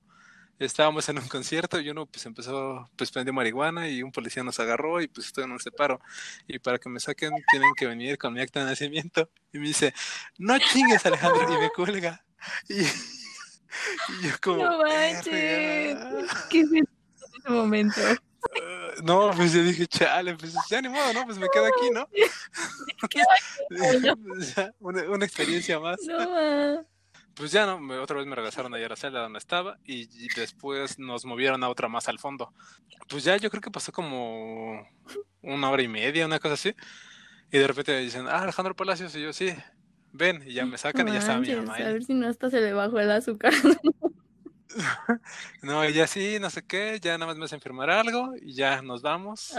estábamos 0.60 1.08
en 1.10 1.18
un 1.18 1.28
concierto 1.28 1.80
y 1.80 1.90
uno 1.90 2.06
pues 2.06 2.26
empezó, 2.26 2.90
pues 2.96 3.12
prendió 3.12 3.34
marihuana 3.34 3.88
y 3.90 4.04
un 4.04 4.12
policía 4.12 4.44
nos 4.44 4.60
agarró 4.60 5.02
y 5.02 5.08
pues 5.08 5.28
estoy 5.28 5.46
en 5.46 5.52
un 5.52 5.60
separo. 5.60 6.00
Y 6.48 6.60
para 6.60 6.78
que 6.78 6.90
me 6.90 7.00
saquen 7.00 7.32
tienen 7.50 7.72
que 7.76 7.88
venir 7.88 8.18
con 8.18 8.34
mi 8.34 8.42
acta 8.42 8.60
de 8.60 8.66
nacimiento. 8.66 9.30
Y 9.54 9.60
me 9.60 9.68
dice, 9.68 9.94
no 10.38 10.58
chingues 10.60 11.06
Alejandro, 11.06 11.54
y 11.54 11.58
me 11.58 11.70
cuelga. 11.70 12.24
Y, 12.68 12.84
yo 12.84 14.32
como... 14.42 14.64
No 14.64 14.78
manches, 14.80 15.98
¿qué 16.50 16.62
es 16.62 16.72
ese 16.72 17.50
momento? 17.50 18.02
no, 19.04 19.32
pues 19.36 19.54
yo 19.54 19.64
dije, 19.64 19.88
chale, 19.88 20.36
pues 20.36 20.54
ya 20.70 20.82
ni 20.82 20.90
modo, 20.90 21.14
¿no? 21.14 21.26
Pues 21.26 21.38
me 21.38 21.48
quedo 21.50 21.66
aquí, 21.66 21.90
¿no? 21.92 22.08
una, 24.80 25.26
experiencia 25.26 25.80
más. 25.80 26.00
Pues 27.36 27.52
ya 27.52 27.66
no, 27.66 28.02
otra 28.02 28.18
vez 28.18 28.28
me 28.28 28.36
regresaron 28.36 28.74
a 28.74 28.78
la 28.78 28.96
celda 28.96 29.22
donde 29.22 29.40
estaba 29.40 29.80
y, 29.86 30.08
después 30.36 31.00
nos 31.00 31.26
movieron 31.26 31.64
a 31.64 31.70
otra 31.70 31.88
más 31.88 32.08
al 32.08 32.20
fondo. 32.20 32.54
Pues 33.08 33.24
ya 33.24 33.38
yo 33.38 33.50
creo 33.50 33.62
que 33.62 33.72
pasó 33.72 33.92
como 33.92 34.86
una 35.42 35.70
hora 35.70 35.82
y 35.82 35.88
media, 35.88 36.26
una 36.26 36.40
cosa 36.40 36.56
así. 36.56 36.76
Y 37.52 37.58
de 37.58 37.68
repente 37.68 37.94
me 37.94 38.02
dicen, 38.02 38.28
ah, 38.28 38.42
Alejandro 38.42 38.76
Palacios, 38.76 39.16
y 39.16 39.22
yo, 39.22 39.34
sí, 39.34 39.54
ven, 40.12 40.44
y 40.46 40.54
ya 40.54 40.66
me 40.66 40.78
sacan 40.78 41.08
y 41.08 41.14
ya 41.14 41.20
está 41.20 41.38
mi 41.40 41.56
mamá. 41.56 41.76
A 41.76 41.94
ver 41.94 42.04
si 42.04 42.14
no 42.14 42.28
hasta 42.28 42.50
se 42.50 42.62
le 42.62 42.74
bajó 42.74 43.00
el 43.00 43.10
azúcar. 43.12 43.54
no, 45.62 45.88
y 45.88 45.94
ya 45.94 46.08
sí, 46.08 46.38
no 46.40 46.50
sé 46.50 46.66
qué, 46.66 47.00
ya 47.02 47.18
nada 47.18 47.28
más 47.28 47.38
me 47.38 47.46
hacen 47.46 47.62
firmar 47.62 47.90
algo 47.90 48.34
y 48.42 48.54
ya 48.54 48.82
nos 48.82 49.02
vamos. 49.02 49.54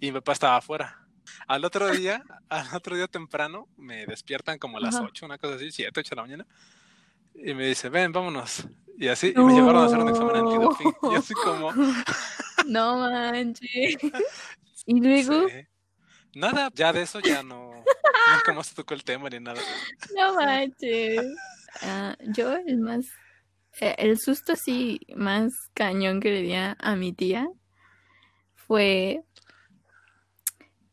Y 0.00 0.06
mi 0.06 0.12
papá 0.12 0.32
estaba 0.32 0.56
afuera. 0.56 1.00
Al 1.46 1.64
otro 1.64 1.90
día, 1.90 2.22
al 2.48 2.74
otro 2.74 2.96
día 2.96 3.08
temprano, 3.08 3.68
me 3.76 4.06
despiertan 4.06 4.58
como 4.58 4.78
a 4.78 4.80
las 4.80 4.94
8, 4.94 5.26
una 5.26 5.38
cosa 5.38 5.56
así, 5.56 5.70
7, 5.70 6.00
8 6.00 6.10
de 6.10 6.16
la 6.16 6.22
mañana. 6.22 6.46
Y 7.34 7.54
me 7.54 7.66
dice, 7.66 7.88
ven, 7.88 8.12
vámonos. 8.12 8.66
Y 8.96 9.08
así, 9.08 9.32
y 9.36 9.40
me 9.40 9.52
llevaron 9.52 9.82
a 9.82 9.86
hacer 9.86 9.98
un 9.98 10.08
examen 10.08 10.36
antidoping. 10.36 10.92
Y 11.12 11.14
así 11.16 11.34
como... 11.34 11.72
no 12.66 12.98
manches. 12.98 13.96
¿Y 14.86 15.00
luego? 15.00 15.46
Nada, 16.34 16.70
ya 16.74 16.92
de 16.92 17.02
eso 17.02 17.20
ya 17.20 17.42
no... 17.42 17.72
Nunca 18.34 18.52
más 18.54 18.72
tocó 18.74 18.94
el 18.94 19.04
tema 19.04 19.28
ni 19.28 19.40
nada. 19.40 19.60
No 20.16 20.34
manches. 20.34 21.20
Ah, 21.82 22.16
yo 22.20 22.54
el 22.54 22.78
más... 22.78 23.06
Eh, 23.80 23.94
el 23.98 24.18
susto 24.18 24.52
así 24.52 25.00
más 25.16 25.70
cañón 25.74 26.20
que 26.20 26.30
le 26.30 26.42
di 26.42 26.54
a 26.54 26.96
mi 26.96 27.12
tía 27.12 27.48
fue 28.54 29.24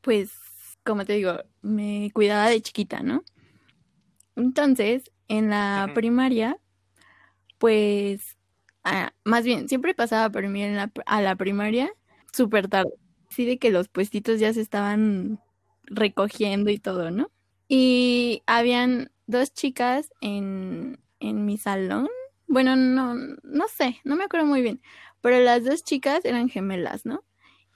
pues, 0.02 0.32
como 0.84 1.06
te 1.06 1.14
digo, 1.14 1.38
me 1.62 2.12
cuidaba 2.14 2.50
de 2.50 2.62
chiquita, 2.62 3.02
¿no? 3.02 3.24
Entonces, 4.36 5.12
en 5.28 5.50
la 5.50 5.92
primaria, 5.94 6.60
pues, 7.60 8.38
ah, 8.84 9.14
más 9.24 9.44
bien, 9.46 9.70
siempre 9.70 9.94
pasaba 9.94 10.30
por 10.30 10.48
mí 10.48 10.64
a 11.06 11.22
la 11.22 11.36
primaria 11.36 11.92
súper 12.34 12.68
tarde. 12.68 12.92
Así 13.30 13.46
de 13.46 13.58
que 13.60 13.70
los 13.72 13.88
puestitos 13.90 14.40
ya 14.40 14.54
se 14.54 14.62
estaban 14.62 15.40
recogiendo 15.84 16.70
y 16.72 16.80
todo, 16.80 17.12
¿no? 17.12 17.32
Y 17.68 18.44
habían 18.48 19.12
dos 19.28 19.54
chicas 19.54 20.10
en, 20.22 21.00
en 21.20 21.46
mi 21.46 21.58
salón. 21.58 22.10
Bueno, 22.48 22.76
no, 22.76 23.16
no 23.44 23.68
sé, 23.70 24.00
no 24.04 24.16
me 24.18 24.26
acuerdo 24.26 24.46
muy 24.48 24.62
bien. 24.62 24.82
Pero 25.22 25.40
las 25.40 25.64
dos 25.64 25.84
chicas 25.84 26.26
eran 26.26 26.50
gemelas, 26.50 27.06
¿no? 27.06 27.24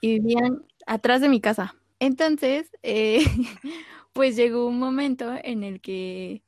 Y 0.00 0.20
vivían 0.20 0.66
atrás 0.86 1.20
de 1.22 1.28
mi 1.30 1.40
casa. 1.40 1.74
Entonces, 2.00 2.70
eh, 2.82 3.24
pues 4.12 4.36
llegó 4.36 4.66
un 4.66 4.78
momento 4.78 5.32
en 5.42 5.64
el 5.64 5.80
que 5.80 6.42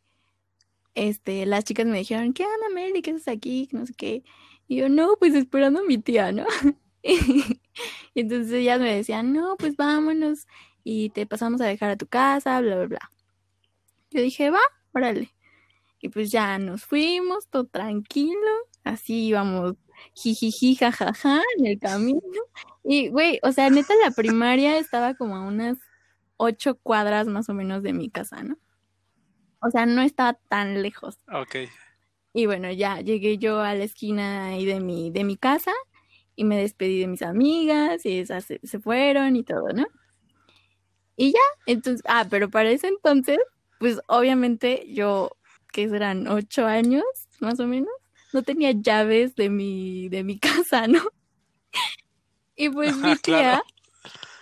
este, 0.98 1.46
las 1.46 1.64
chicas 1.64 1.86
me 1.86 1.98
dijeron, 1.98 2.32
¿qué 2.32 2.44
onda, 2.44 2.68
Meli? 2.74 3.02
¿Qué 3.02 3.12
haces 3.12 3.28
aquí? 3.28 3.68
No 3.72 3.86
sé 3.86 3.94
qué. 3.94 4.24
Y 4.66 4.76
yo, 4.76 4.88
no, 4.88 5.16
pues 5.18 5.34
esperando 5.34 5.80
a 5.80 5.84
mi 5.84 5.98
tía, 5.98 6.32
¿no? 6.32 6.44
y 7.02 8.20
entonces 8.20 8.52
ellas 8.52 8.80
me 8.80 8.94
decían, 8.94 9.32
no, 9.32 9.56
pues 9.56 9.76
vámonos 9.76 10.46
y 10.82 11.10
te 11.10 11.26
pasamos 11.26 11.60
a 11.60 11.66
dejar 11.66 11.90
a 11.90 11.96
tu 11.96 12.06
casa, 12.08 12.60
bla, 12.60 12.76
bla, 12.76 12.86
bla. 12.86 13.10
Yo 14.10 14.22
dije, 14.22 14.50
va, 14.50 14.60
órale. 14.92 15.32
Y 16.00 16.08
pues 16.08 16.30
ya 16.30 16.58
nos 16.58 16.84
fuimos, 16.84 17.48
todo 17.48 17.66
tranquilo, 17.66 18.50
así 18.84 19.26
íbamos 19.28 19.76
jijiji, 20.14 20.76
jajaja, 20.76 21.42
en 21.58 21.66
el 21.66 21.78
camino. 21.78 22.20
Y, 22.84 23.08
güey, 23.08 23.38
o 23.42 23.52
sea, 23.52 23.70
neta, 23.70 23.94
la 24.04 24.10
primaria 24.10 24.78
estaba 24.78 25.14
como 25.14 25.36
a 25.36 25.42
unas 25.46 25.78
ocho 26.36 26.76
cuadras 26.76 27.26
más 27.28 27.48
o 27.48 27.54
menos 27.54 27.82
de 27.82 27.92
mi 27.92 28.10
casa, 28.10 28.42
¿no? 28.42 28.56
O 29.60 29.70
sea, 29.70 29.86
no 29.86 30.02
estaba 30.02 30.34
tan 30.48 30.82
lejos. 30.82 31.18
Ok. 31.32 31.56
Y 32.32 32.46
bueno, 32.46 32.70
ya 32.70 33.00
llegué 33.00 33.38
yo 33.38 33.60
a 33.60 33.74
la 33.74 33.84
esquina 33.84 34.48
ahí 34.48 34.64
de 34.64 34.80
mi, 34.80 35.10
de 35.10 35.24
mi 35.24 35.36
casa 35.36 35.72
y 36.36 36.44
me 36.44 36.56
despedí 36.56 37.00
de 37.00 37.08
mis 37.08 37.22
amigas 37.22 38.04
y 38.06 38.18
esas 38.18 38.44
se, 38.44 38.60
se 38.62 38.78
fueron 38.78 39.34
y 39.34 39.42
todo, 39.42 39.68
¿no? 39.72 39.86
Y 41.16 41.32
ya, 41.32 41.40
entonces, 41.66 42.02
ah, 42.06 42.26
pero 42.30 42.48
para 42.48 42.70
ese 42.70 42.86
entonces, 42.86 43.40
pues 43.80 44.00
obviamente 44.06 44.86
yo, 44.88 45.32
que 45.72 45.88
serán 45.88 46.28
ocho 46.28 46.64
años, 46.64 47.02
más 47.40 47.58
o 47.58 47.66
menos, 47.66 47.92
no 48.32 48.42
tenía 48.42 48.70
llaves 48.70 49.34
de 49.34 49.50
mi, 49.50 50.08
de 50.08 50.22
mi 50.22 50.38
casa, 50.68 50.86
¿no? 50.86 51.02
Y 52.54 52.68
pues 52.70 52.96
mi 52.96 53.16
tía, 53.16 53.62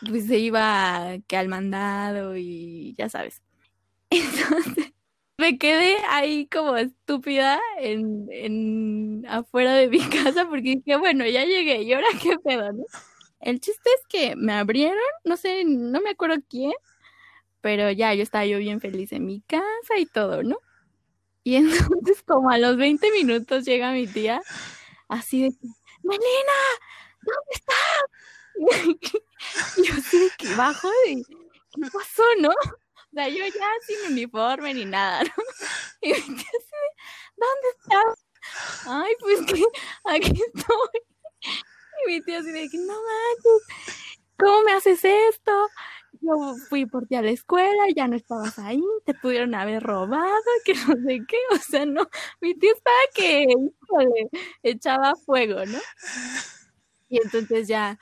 pues 0.07 0.27
se 0.27 0.39
iba 0.39 1.17
que 1.27 1.37
al 1.37 1.49
mandado 1.49 2.37
y 2.37 2.95
ya 2.99 3.09
sabes. 3.09 3.43
Entonces 4.11 4.93
me 5.39 5.59
quedé 5.59 5.97
ahí 6.09 6.47
como 6.47 6.77
estúpida 6.77 7.61
en, 7.79 8.29
en 8.31 9.25
afuera 9.29 9.75
de 9.75 9.89
mi 9.89 9.99
casa 10.11 10.47
porque 10.49 10.77
dije, 10.77 10.97
bueno, 10.97 11.27
ya 11.27 11.45
llegué, 11.45 11.83
¿y 11.83 11.93
ahora 11.93 12.09
qué 12.21 12.39
pedo, 12.39 12.73
no? 12.73 12.85
El 13.41 13.61
chiste 13.61 13.91
es 13.99 14.07
que 14.09 14.35
me 14.37 14.53
abrieron, 14.53 14.99
no 15.25 15.37
sé, 15.37 15.65
no 15.65 16.01
me 16.01 16.11
acuerdo 16.11 16.37
quién, 16.49 16.73
pero 17.61 17.91
ya 17.91 18.15
yo 18.15 18.23
estaba 18.23 18.47
yo 18.47 18.59
bien 18.59 18.81
feliz 18.81 19.13
en 19.13 19.27
mi 19.27 19.41
casa 19.43 19.99
y 19.99 20.07
todo, 20.07 20.43
¿no? 20.43 20.59
Y 21.45 21.57
entonces 21.57 22.23
como 22.25 22.51
a 22.51 22.59
los 22.59 22.77
20 22.77 23.11
minutos 23.13 23.65
llega 23.65 23.93
mi 23.93 24.07
tía, 24.07 24.43
así 25.09 25.43
de, 25.43 25.51
Melina, 26.03 26.59
¿dónde 27.23 27.53
estás? 27.53 28.07
Yo 29.77 29.95
de 29.95 30.31
que 30.39 30.55
bajo 30.55 30.89
y, 31.09 31.23
¿qué 31.25 31.91
pasó, 31.93 32.23
no? 32.41 32.51
O 33.17 33.19
sea, 33.19 33.31
yo 33.31 33.47
ya 33.47 33.69
sin 33.87 34.13
uniforme 34.13 34.75
ni 34.75 34.85
nada, 34.85 35.23
¿no? 35.25 35.31
Y 36.03 36.13
tía 36.13 36.35
de, 36.35 36.87
¿dónde 37.35 37.69
estás? 37.79 38.27
Ay, 38.87 39.13
pues 39.21 39.41
que 39.47 39.65
aquí 40.05 40.33
estoy. 40.33 41.01
Y 42.05 42.13
mi 42.13 42.21
tía 42.21 42.41
así 42.41 42.53
de 42.53 42.69
que, 42.69 42.77
no 42.77 42.93
manches, 42.93 44.13
¿cómo 44.39 44.61
me 44.65 44.73
haces 44.73 45.03
esto? 45.03 45.53
yo 46.21 46.57
fui 46.69 46.85
por 46.85 47.07
ti 47.07 47.15
a 47.15 47.23
la 47.23 47.31
escuela, 47.31 47.85
ya 47.95 48.07
no 48.07 48.17
estabas 48.17 48.59
ahí, 48.59 48.83
te 49.07 49.15
pudieron 49.15 49.55
haber 49.55 49.83
robado, 49.83 50.27
que 50.67 50.75
no 50.75 50.95
sé 51.07 51.21
qué, 51.27 51.37
o 51.53 51.57
sea, 51.57 51.87
no, 51.87 52.07
mi 52.43 52.55
tío 52.55 52.73
estaba 52.75 52.97
que, 53.15 53.45
híjole, 53.45 54.29
echaba 54.63 55.15
fuego, 55.15 55.65
¿no? 55.65 55.79
Y 57.09 57.23
entonces 57.23 57.67
ya, 57.69 57.99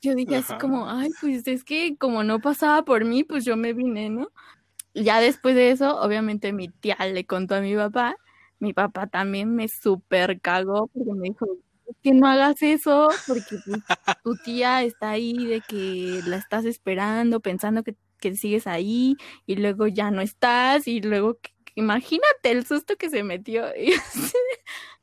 yo 0.00 0.14
dije 0.14 0.36
así 0.36 0.54
como, 0.58 0.88
ay, 0.88 1.10
pues 1.20 1.46
es 1.46 1.64
que 1.64 1.96
como 1.98 2.22
no 2.22 2.40
pasaba 2.40 2.84
por 2.84 3.04
mí, 3.04 3.24
pues 3.24 3.44
yo 3.44 3.56
me 3.56 3.72
vine, 3.72 4.10
¿no? 4.10 4.30
Ya 4.96 5.20
después 5.20 5.54
de 5.54 5.70
eso, 5.70 6.00
obviamente 6.00 6.52
mi 6.54 6.68
tía 6.68 6.96
le 7.12 7.26
contó 7.26 7.54
a 7.54 7.60
mi 7.60 7.76
papá, 7.76 8.16
mi 8.58 8.72
papá 8.72 9.06
también 9.06 9.54
me 9.54 9.68
super 9.68 10.40
cagó 10.40 10.88
porque 10.88 11.12
me 11.12 11.28
dijo, 11.28 11.46
que 12.02 12.12
no 12.12 12.26
hagas 12.26 12.62
eso 12.62 13.08
porque 13.26 13.58
pues, 13.64 13.82
tu 14.24 14.36
tía 14.36 14.82
está 14.84 15.10
ahí 15.10 15.46
de 15.46 15.60
que 15.60 16.22
la 16.26 16.36
estás 16.36 16.64
esperando, 16.64 17.40
pensando 17.40 17.82
que, 17.82 17.94
sigues 18.34 18.66
ahí 18.66 19.16
y 19.46 19.54
luego 19.54 19.86
ya 19.86 20.10
no 20.10 20.20
estás 20.20 20.88
y 20.88 21.00
luego 21.00 21.38
imagínate 21.76 22.50
el 22.50 22.66
susto 22.66 22.96
que 22.96 23.08
se 23.08 23.22
metió. 23.22 23.66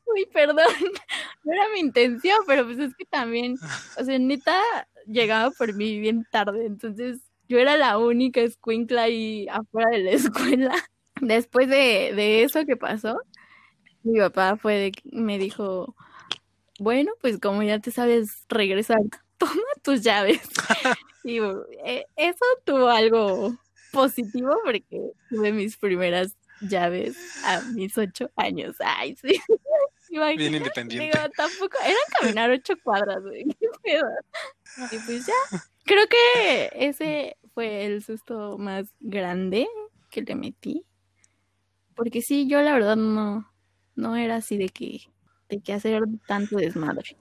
Uy, 0.06 0.25
perdón, 0.34 0.73
no 1.43 1.53
era 1.53 1.69
mi 1.73 1.79
intención, 1.79 2.38
pero 2.45 2.65
pues 2.65 2.79
es 2.79 2.93
que 2.95 3.06
también, 3.06 3.56
o 3.97 4.03
sea, 4.03 4.19
neta 4.19 4.60
llegaba 5.08 5.51
por 5.51 5.73
mí 5.73 5.99
bien 5.99 6.25
tarde, 6.32 6.65
entonces 6.65 7.21
yo 7.47 7.60
era 7.60 7.77
la 7.77 7.97
única 7.97 8.41
escuincla 8.41 9.03
ahí 9.03 9.47
afuera 9.49 9.89
de 9.91 9.99
la 9.99 10.12
escuela. 10.12 10.73
Después 11.21 11.69
de, 11.69 12.13
de 12.15 12.43
eso 12.43 12.65
que 12.65 12.75
pasó, 12.75 13.19
mi 14.03 14.19
papá 14.19 14.58
fue 14.58 14.75
de, 14.75 14.91
me 15.06 15.38
dijo, 15.38 15.95
bueno, 16.79 17.13
pues 17.21 17.39
como 17.39 17.63
ya 17.63 17.79
te 17.79 17.91
sabes 17.91 18.45
regresar, 18.49 18.99
toma 19.38 19.53
tus 19.82 20.01
llaves. 20.01 20.41
y 21.23 21.39
eh, 21.86 22.06
eso 22.15 22.45
tuvo 22.65 22.89
algo 22.89 23.56
positivo 23.91 24.58
porque 24.63 25.12
tuve 25.29 25.51
mis 25.51 25.77
primeras 25.77 26.36
llaves 26.62 27.15
a 27.45 27.62
mis 27.73 27.97
ocho 27.97 28.29
años. 28.36 28.75
Ay, 28.79 29.15
sí. 29.15 29.39
Bien 30.10 30.56
independiente. 30.56 31.17
Digo, 31.17 31.29
tampoco, 31.36 31.77
eran 31.82 31.95
caminar 32.19 32.51
ocho 32.51 32.75
cuadras, 32.84 33.21
güey. 33.23 33.45
Qué 33.60 33.67
pedo. 33.82 34.08
Y 34.91 34.97
pues 34.99 35.25
ya, 35.25 35.34
creo 35.83 36.05
que 36.07 36.71
ese 36.73 37.37
fue 37.53 37.85
el 37.85 38.03
susto 38.03 38.57
más 38.57 38.87
grande 38.99 39.67
que 40.09 40.21
le 40.21 40.35
metí. 40.35 40.85
Porque 41.95 42.21
sí, 42.21 42.47
yo 42.47 42.61
la 42.61 42.73
verdad 42.73 42.95
no, 42.95 43.51
no 43.95 44.15
era 44.15 44.37
así 44.37 44.57
de 44.57 44.69
que 44.69 45.13
que 45.61 45.73
hacer 45.73 46.03
tanto 46.27 46.57
desmadre. 46.57 47.17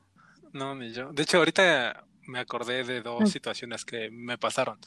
No, 0.52 0.74
ni 0.74 0.92
yo. 0.92 1.12
De 1.12 1.22
hecho, 1.22 1.38
ahorita 1.38 2.04
me 2.26 2.38
acordé 2.38 2.84
de 2.84 3.02
dos 3.02 3.30
situaciones 3.30 3.84
que 3.84 4.10
me 4.10 4.38
pasaron. 4.38 4.78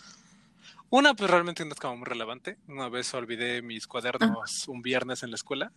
Una, 0.89 1.13
pues 1.13 1.29
realmente 1.29 1.65
no 1.65 1.73
es 1.73 1.79
como 1.79 1.97
muy 1.97 2.05
relevante. 2.05 2.57
Una 2.67 2.89
vez 2.89 3.13
olvidé 3.13 3.61
mis 3.61 3.88
cuadernos 3.88 4.67
un 4.67 4.81
viernes 4.81 5.23
en 5.23 5.31
la 5.31 5.35
escuela 5.35 5.71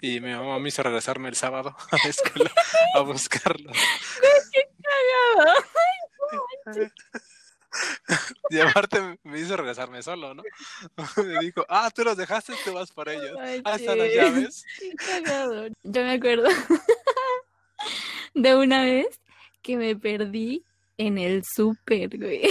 y 0.00 0.20
mi 0.20 0.32
mamá 0.32 0.58
me 0.58 0.68
hizo 0.68 0.82
regresarme 0.82 1.28
el 1.28 1.36
sábado 1.36 1.76
a 1.90 1.96
la 1.96 2.10
escuela 2.10 2.50
a 2.94 3.00
buscarlos. 3.00 3.76
¡Qué 4.52 4.62
cagado! 4.82 5.54
Y 8.50 8.60
aparte 8.60 9.18
me 9.24 9.40
hizo 9.40 9.56
regresarme 9.56 10.02
solo, 10.02 10.34
¿no? 10.34 10.42
Me 11.24 11.38
dijo, 11.40 11.64
ah, 11.68 11.90
tú 11.92 12.04
los 12.04 12.16
dejaste, 12.16 12.52
tú 12.64 12.72
vas 12.72 12.92
por 12.92 13.08
ellos. 13.08 13.36
ah, 13.64 13.74
están 13.74 13.98
las 13.98 14.14
llaves. 14.14 14.64
Cagado. 14.96 15.66
Yo 15.82 16.02
me 16.02 16.12
acuerdo 16.12 16.48
de 18.34 18.56
una 18.56 18.84
vez 18.84 19.20
que 19.62 19.76
me 19.76 19.96
perdí 19.96 20.64
en 20.98 21.18
el 21.18 21.42
súper, 21.44 22.16
güey. 22.16 22.42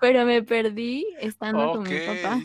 Pero 0.00 0.24
me 0.24 0.42
perdí 0.42 1.06
estando 1.20 1.72
con 1.72 1.82
mi 1.82 1.98
papá. 2.00 2.40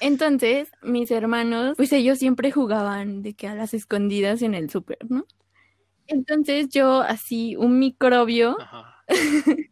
Entonces, 0.00 0.70
mis 0.82 1.10
hermanos, 1.10 1.74
pues 1.76 1.92
ellos 1.92 2.18
siempre 2.18 2.50
jugaban 2.50 3.22
de 3.22 3.34
que 3.34 3.46
a 3.48 3.54
las 3.54 3.74
escondidas 3.74 4.40
en 4.40 4.54
el 4.54 4.70
súper, 4.70 4.98
¿no? 5.08 5.26
Entonces 6.10 6.68
yo 6.70 7.00
así, 7.02 7.54
un 7.56 7.78
microbio, 7.78 8.56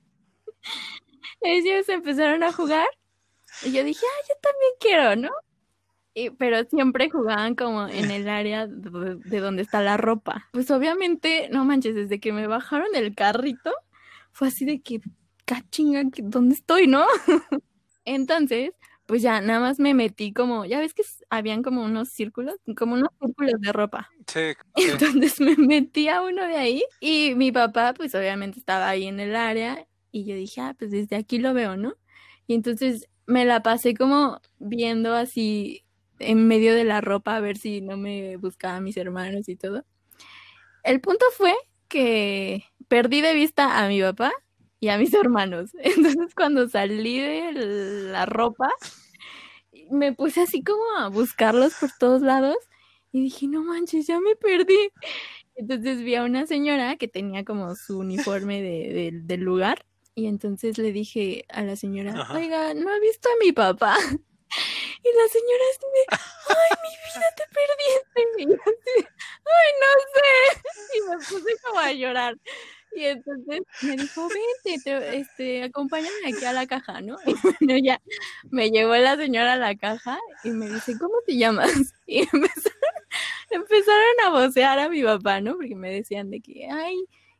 ellos 1.41 1.89
empezaron 1.89 2.45
a 2.45 2.53
jugar 2.53 2.87
y 3.65 3.73
yo 3.73 3.83
dije, 3.83 4.07
ah, 4.07 4.27
yo 4.29 4.35
también 4.41 4.73
quiero, 4.81 5.17
¿no? 5.17 5.31
Y, 6.15 6.31
pero 6.31 6.65
siempre 6.65 7.11
jugaban 7.11 7.57
como 7.57 7.89
en 7.89 8.11
el 8.13 8.29
área 8.29 8.69
de, 8.69 9.17
de 9.17 9.41
donde 9.41 9.63
está 9.63 9.83
la 9.83 9.97
ropa. 9.97 10.49
Pues 10.53 10.71
obviamente, 10.71 11.49
no 11.51 11.65
manches, 11.65 11.97
desde 11.97 12.21
que 12.21 12.33
me 12.33 12.47
bajaron 12.47 12.93
del 12.93 13.17
carrito, 13.17 13.73
fue 14.31 14.49
así 14.49 14.65
de 14.65 14.81
que, 14.81 15.01
cachinga, 15.45 16.05
¿dónde 16.23 16.55
estoy, 16.55 16.87
no? 16.87 17.05
Entonces, 18.05 18.71
pues 19.09 19.23
ya 19.23 19.41
nada 19.41 19.59
más 19.59 19.79
me 19.81 19.95
metí 19.95 20.35
como, 20.35 20.67
ya 20.67 20.81
ves 20.81 20.93
que 20.93 21.03
habían 21.31 21.63
como 21.63 21.83
unos 21.83 22.11
círculos, 22.11 22.57
como 22.77 22.93
unos 22.93 23.09
círculos 23.19 23.59
de 23.59 23.73
ropa. 23.73 24.11
Sí, 24.27 24.53
sí. 24.77 24.83
Entonces 24.91 25.41
me 25.41 25.57
metí 25.57 26.09
a 26.09 26.21
uno 26.21 26.47
de 26.47 26.57
ahí 26.57 26.85
y 27.01 27.33
mi 27.35 27.51
papá 27.51 27.95
pues 27.95 28.15
obviamente 28.15 28.59
estaba 28.59 28.87
ahí 28.87 29.07
en 29.07 29.19
el 29.19 29.35
área 29.35 29.89
y 30.13 30.27
yo 30.27 30.35
dije, 30.35 30.61
ah, 30.61 30.77
pues 30.79 30.91
desde 30.91 31.17
aquí 31.17 31.39
lo 31.39 31.55
veo, 31.55 31.79
¿no? 31.79 31.95
Y 32.47 32.53
entonces 32.53 33.09
me 33.25 33.47
la 33.47 33.63
pasé 33.63 33.95
como 33.95 34.43
viendo 34.59 35.15
así 35.15 35.87
en 36.19 36.47
medio 36.47 36.75
de 36.75 36.85
la 36.85 37.01
ropa 37.01 37.35
a 37.35 37.41
ver 37.41 37.57
si 37.57 37.81
no 37.81 37.97
me 37.97 38.37
buscaban 38.37 38.85
mis 38.85 38.99
hermanos 38.99 39.49
y 39.49 39.57
todo. 39.57 39.87
El 40.83 41.01
punto 41.01 41.25
fue 41.35 41.55
que 41.89 42.63
perdí 42.89 43.23
de 43.23 43.33
vista 43.33 43.83
a 43.83 43.89
mi 43.89 44.03
papá 44.03 44.33
y 44.81 44.89
a 44.89 44.99
mis 44.99 45.13
hermanos. 45.15 45.71
Entonces 45.81 46.35
cuando 46.35 46.69
salí 46.69 47.19
de 47.21 47.53
la 48.13 48.27
ropa 48.27 48.71
me 49.91 50.13
puse 50.13 50.43
así 50.43 50.63
como 50.63 50.83
a 50.99 51.09
buscarlos 51.09 51.75
por 51.75 51.91
todos 51.99 52.23
lados 52.23 52.57
y 53.13 53.23
dije, 53.23 53.47
no 53.49 53.63
manches, 53.63 54.07
ya 54.07 54.21
me 54.21 54.37
perdí. 54.37 54.91
Entonces 55.55 56.03
vi 56.03 56.15
a 56.15 56.25
una 56.25 56.47
señora 56.47 56.97
que 56.97 57.09
tenía 57.09 57.45
como 57.45 57.75
su 57.75 57.99
uniforme 57.99 58.63
de, 58.63 58.93
de- 58.93 59.21
del 59.23 59.41
lugar 59.41 59.85
y 60.15 60.27
entonces 60.27 60.79
le 60.79 60.93
dije 60.93 61.45
a 61.49 61.63
la 61.63 61.77
señora, 61.77 62.13
Ajá. 62.21 62.35
oiga, 62.35 62.75
¿no 62.75 62.91
ha 62.91 62.99
visto 63.01 63.29
a 63.29 63.45
mi 63.45 63.53
papá? 63.53 63.97
Y 65.03 65.09
la 65.17 65.29
señora 65.29 65.65
así 65.71 65.87
de, 65.95 66.03
ay, 66.49 66.73
mi 66.83 66.91
vida, 66.91 67.29
te 67.37 67.45
perdiste. 67.55 68.21
Y 68.39 68.47
yo 68.47 68.55
así, 68.55 69.09
ay, 69.57 69.71
no 69.81 69.89
sé. 70.15 70.63
Y 70.97 71.01
me 71.09 71.17
puse 71.17 71.63
como 71.63 71.81
a 71.81 71.93
llorar. 71.93 72.37
Y 72.93 73.05
entonces 73.05 73.63
me 73.83 73.97
dijo, 73.97 74.29
vente, 74.29 74.83
te, 74.83 75.19
este, 75.19 75.63
acompáñame 75.65 76.17
aquí 76.27 76.45
a 76.45 76.53
la 76.53 76.67
caja, 76.67 77.01
¿no? 77.01 77.17
Y 77.27 77.35
bueno, 77.61 77.79
ya 77.83 78.01
me 78.51 78.71
llevó 78.71 78.97
la 78.97 79.17
señora 79.17 79.55
a 79.55 79.57
la 79.57 79.77
caja 79.77 80.19
y 80.43 80.51
me 80.51 80.69
dice, 80.69 80.99
¿cómo 80.99 81.15
te 81.27 81.37
llamas? 81.37 81.73
Y 82.07 82.21
empezaron, 82.21 82.79
empezaron 83.51 84.15
a 84.25 84.31
vocear 84.31 84.79
a 84.79 84.89
mi 84.89 85.03
papá, 85.03 85.41
¿no? 85.43 85.57
Porque 85.57 85.75
me 85.75 85.93
decían 85.93 86.31
de 86.31 86.41
que, 86.41 86.67
ay, 86.71 86.97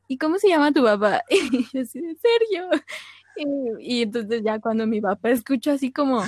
¿y 0.07 0.19
cómo 0.19 0.39
se 0.39 0.49
llama 0.49 0.73
tu 0.73 0.85
papá? 0.85 1.25
Y 1.31 1.67
yo 1.73 1.81
así 1.81 2.01
Sergio. 2.01 2.69
Y, 3.37 3.99
y 3.99 4.03
entonces 4.03 4.43
ya 4.45 4.59
cuando 4.61 4.87
mi 4.87 5.01
papá 5.01 5.31
escuchó 5.31 5.73
así 5.73 5.91
como, 5.91 6.23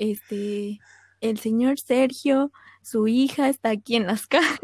este, 0.00 0.80
el 1.20 1.38
señor 1.38 1.78
Sergio, 1.78 2.50
su 2.82 3.06
hija 3.06 3.50
está 3.50 3.68
aquí 3.70 3.96
en 3.96 4.06
las 4.06 4.26
cajas 4.26 4.60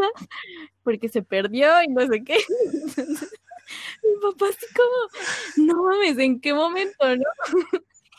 porque 0.83 1.09
se 1.09 1.23
perdió 1.23 1.83
y 1.83 1.89
no 1.89 2.07
sé 2.07 2.25
qué. 2.25 2.39
Entonces, 2.73 3.33
mi 4.03 4.21
papá 4.23 4.47
así 4.49 4.67
como, 4.75 5.67
no 5.67 5.83
mames, 5.83 6.19
¿en 6.19 6.41
qué 6.41 6.55
momento, 6.55 7.17
no? 7.17 7.25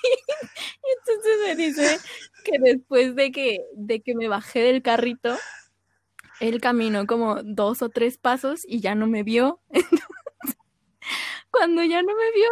Y 0.03 0.89
entonces 0.99 1.38
me 1.45 1.56
dice 1.56 1.99
que 2.43 2.60
después 2.60 3.15
de 3.15 3.32
que, 3.32 3.65
de 3.73 4.01
que 4.01 4.13
me 4.13 4.27
bajé 4.27 4.60
del 4.60 4.82
carrito, 4.82 5.36
él 6.39 6.62
caminó 6.62 7.08
como 7.08 7.41
dos 7.43 7.82
o 7.82 7.89
tres 7.89 8.17
pasos 8.17 8.62
y 8.67 8.80
ya 8.80 8.93
no 8.93 9.08
me 9.08 9.23
vio. 9.23 9.60
Entonces, 9.69 10.58
cuando 11.49 11.84
ya 11.84 12.01
no 12.03 12.15
me 12.15 12.32
vio, 12.36 12.49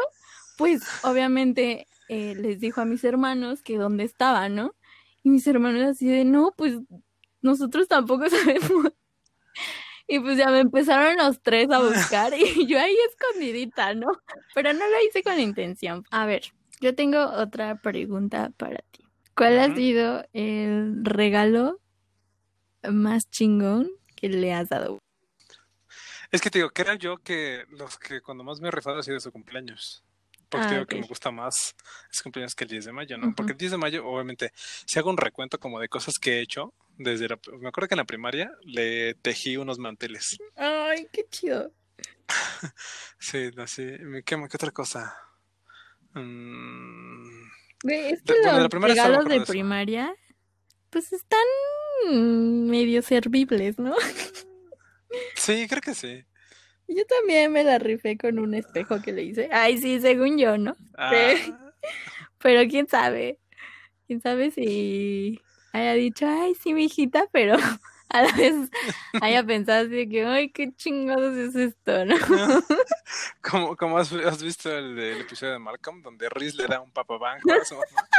pues 0.58 0.82
obviamente 1.04 1.88
eh, 2.08 2.36
les 2.36 2.60
dijo 2.60 2.82
a 2.82 2.86
mis 2.86 3.04
hermanos 3.04 3.62
que 3.62 3.78
dónde 3.78 4.04
estaba, 4.04 4.50
¿no? 4.50 4.76
Y 5.24 5.30
mis 5.30 5.48
hermanos 5.48 5.84
así 5.84 6.08
de, 6.08 6.24
no, 6.26 6.54
pues 6.56 6.78
nosotros 7.42 7.88
tampoco 7.88 8.30
sabemos. 8.30 8.92
Y 10.08 10.20
pues 10.20 10.38
ya 10.38 10.50
me 10.50 10.60
empezaron 10.60 11.18
los 11.18 11.42
tres 11.42 11.70
a 11.72 11.80
buscar 11.80 12.34
y 12.38 12.68
yo 12.68 12.80
ahí 12.80 12.96
escondidita, 13.10 13.94
¿no? 13.96 14.08
Pero 14.54 14.74
no 14.74 14.88
lo 14.88 15.04
hice 15.08 15.24
con 15.24 15.40
intención. 15.40 16.04
A 16.12 16.26
ver, 16.26 16.44
yo 16.80 16.94
tengo 16.94 17.26
otra 17.26 17.82
pregunta 17.82 18.52
para 18.58 18.78
ti. 18.92 19.04
¿Cuál 19.36 19.60
ha 19.60 19.76
sido 19.76 20.26
el 20.32 21.04
regalo 21.04 21.82
más 22.90 23.30
chingón 23.30 23.90
que 24.16 24.30
le 24.30 24.54
has 24.54 24.70
dado? 24.70 25.00
Es 26.32 26.42
que 26.42 26.50
te 26.50 26.60
digo, 26.60 26.70
creo 26.70 26.94
yo 26.94 27.18
que 27.18 27.66
los 27.70 27.98
que 27.98 28.22
cuando 28.22 28.44
más 28.44 28.62
me 28.62 28.70
he 28.70 28.72
rifado 28.72 29.00
ha 29.00 29.04
sido 29.04 29.20
su 29.20 29.32
cumpleaños. 29.32 30.05
Ah, 30.64 30.70
digo 30.70 30.86
que 30.86 30.96
me 30.96 31.08
gusta 31.08 31.32
más 31.32 31.76
ese 32.12 32.24
cumpleaños 32.24 32.56
que 32.56 32.64
el 32.64 32.70
10 32.70 32.86
de 32.86 32.92
mayo, 32.92 33.18
¿no? 33.18 33.28
Ujú. 33.28 33.36
Porque 33.36 33.52
el 33.54 33.58
10 33.58 33.72
de 33.72 33.78
mayo, 33.78 34.06
obviamente, 34.06 34.52
si 34.56 35.00
hago 35.00 35.10
un 35.10 35.18
recuento 35.18 35.60
como 35.60 35.80
de 35.80 35.90
cosas 35.90 36.16
que 36.20 36.38
he 36.38 36.42
hecho, 36.42 36.74
desde 36.98 37.28
la, 37.28 37.40
me 37.60 37.68
acuerdo 37.70 37.88
que 37.90 37.96
en 37.96 38.00
la 38.00 38.06
primaria 38.06 38.52
le 38.64 39.14
tejí 39.16 39.58
unos 39.58 39.80
manteles. 39.80 40.38
Ay, 40.56 41.08
qué 41.12 41.26
chido. 41.30 41.72
Sí, 43.20 43.50
así. 43.58 43.86
¿Qué, 44.24 44.24
qué 44.24 44.36
otra 44.36 44.72
cosa? 44.72 45.16
Mm, 46.14 47.48
es 47.90 48.24
De- 48.24 48.34
que 48.34 48.40
bueno, 48.42 48.58
de 48.58 48.64
los 48.64 48.82
me 48.82 48.88
regalos 48.88 49.26
de 49.26 49.30
de 49.32 49.38
eso. 49.44 49.52
primaria, 49.52 50.16
pues 50.90 51.12
están 51.14 51.44
medio 52.68 53.02
servibles, 53.02 53.78
¿no? 53.80 53.96
sí, 55.36 55.68
creo 55.68 55.82
que 55.82 55.94
sí. 55.94 56.24
Yo 56.88 57.06
también 57.06 57.52
me 57.52 57.64
la 57.64 57.80
rifé 57.80 58.18
con 58.18 58.40
un 58.40 58.54
espejo 58.54 59.02
que 59.02 59.12
le 59.12 59.24
hice. 59.24 59.50
Ay, 59.52 59.78
sí, 59.78 60.00
según 60.00 60.38
yo, 60.38 60.58
¿no? 60.58 60.76
Ah, 60.98 61.12
Pero 62.40 62.70
quién 62.70 62.88
sabe. 62.88 63.40
Quién 64.08 64.22
sabe 64.22 64.52
si 64.52 65.42
haya 65.74 65.94
dicho, 65.94 66.28
ay, 66.28 66.56
sí, 66.56 66.74
mi 66.74 66.86
hijita, 66.86 67.28
pero 67.32 67.56
a 68.10 68.22
la 68.22 68.32
vez 68.34 68.54
haya 69.22 69.44
pensado 69.44 69.88
así 69.88 70.08
que, 70.08 70.26
ay, 70.26 70.52
qué 70.52 70.74
chingados 70.76 71.36
es 71.36 71.56
esto, 71.56 72.06
¿no? 72.06 72.16
como, 73.42 73.76
como 73.76 73.98
has, 73.98 74.12
has 74.14 74.42
visto 74.42 74.72
el, 74.72 74.98
episodio 75.22 75.54
de 75.54 75.60
Malcolm, 75.60 76.02
donde 76.02 76.30
Riz 76.30 76.56
le 76.56 76.68
da 76.68 76.80
un 76.80 76.92
papabanjo 76.92 77.52
a 77.52 77.66
su 77.66 77.74
mamá. 77.76 78.10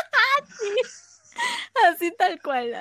Así 1.88 2.11
tal 2.16 2.40
cual. 2.42 2.74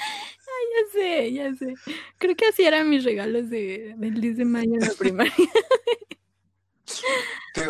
Ay, 0.00 0.66
ya 0.74 0.92
sé, 0.92 1.32
ya 1.32 1.54
sé. 1.54 1.74
Creo 2.18 2.36
que 2.36 2.46
así 2.46 2.64
eran 2.64 2.88
mis 2.88 3.04
regalos 3.04 3.50
de, 3.50 3.94
del 3.96 4.20
10 4.20 4.36
de 4.38 4.44
mayo 4.44 4.74
en 4.74 4.80
la 4.80 4.94
primaria. 4.98 5.34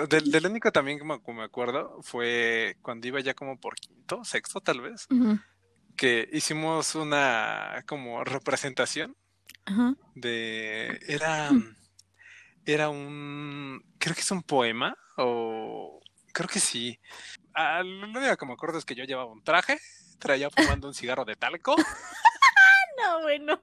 Del, 0.09 0.31
del 0.31 0.47
único 0.47 0.73
también 0.73 0.99
que 0.99 1.05
me, 1.05 1.43
acuerdo 1.43 2.01
fue 2.03 2.77
cuando 2.81 3.07
iba 3.07 3.21
ya 3.21 3.35
como 3.35 3.59
por 3.59 3.75
quinto, 3.77 4.25
sexto 4.25 4.61
tal 4.61 4.81
vez, 4.81 5.07
que 5.97 6.29
hicimos 6.33 6.95
una 6.95 7.85
como 7.87 8.25
representación 8.25 9.16
de... 10.14 10.99
Era, 11.07 11.51
era 12.64 12.88
un... 12.88 13.83
Creo 13.99 14.14
que 14.14 14.21
es 14.21 14.31
un 14.31 14.43
poema 14.43 14.97
o... 15.16 16.01
Creo 16.33 16.49
que 16.49 16.61
sí. 16.61 16.99
Ah, 17.55 17.83
lo 17.83 18.07
único 18.07 18.37
que 18.37 18.47
me 18.47 18.53
acuerdo 18.53 18.79
es 18.79 18.85
que 18.85 18.95
yo 18.95 19.05
llevaba 19.05 19.33
un 19.33 19.43
traje, 19.43 19.79
traía 20.20 20.48
fumando 20.50 20.87
un 20.87 20.94
cigarro 20.94 21.24
de 21.24 21.35
talco 21.35 21.74
No, 23.02 23.22
bueno. 23.22 23.61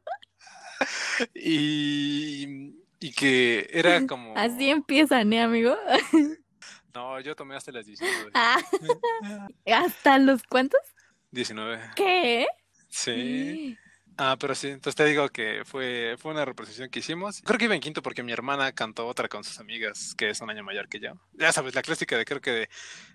y, 1.34 2.74
y 3.00 3.12
que 3.14 3.70
era 3.72 4.06
como... 4.06 4.36
Así 4.36 4.70
empiezan, 4.70 5.32
¿eh, 5.32 5.42
amigo? 5.42 5.78
No, 6.94 7.20
yo 7.20 7.36
tomé 7.36 7.56
hasta 7.56 7.72
las 7.72 7.86
19. 7.86 8.32
Ah, 8.34 8.58
¿Hasta 9.68 10.18
los 10.18 10.42
cuántos? 10.42 10.82
19. 11.30 11.92
¿Qué? 11.96 12.48
Sí. 12.90 13.78
Ah, 14.20 14.36
pero 14.40 14.56
sí, 14.56 14.70
entonces 14.70 14.96
te 14.96 15.06
digo 15.06 15.30
que 15.30 15.62
fue, 15.64 16.16
fue 16.18 16.32
una 16.32 16.44
representación 16.44 16.90
que 16.90 17.00
hicimos. 17.00 17.42
Creo 17.44 17.60
que 17.60 17.66
iba 17.66 17.76
en 17.76 17.82
quinto 17.82 18.02
porque 18.02 18.24
mi 18.24 18.32
hermana 18.32 18.72
cantó 18.72 19.06
otra 19.06 19.28
con 19.30 19.44
sus 19.44 19.60
amigas, 19.60 20.16
que 20.18 20.32
es 20.32 20.42
un 20.42 20.50
año 20.50 20.64
mayor 20.64 20.90
que 20.90 21.00
yo. 21.00 21.12
Ya 21.34 21.52
sabes, 21.52 21.76
la 21.76 21.84
clásica 21.84 22.18
de 22.18 22.26
creo 22.26 22.42
que 22.42 22.52
de 22.52 22.70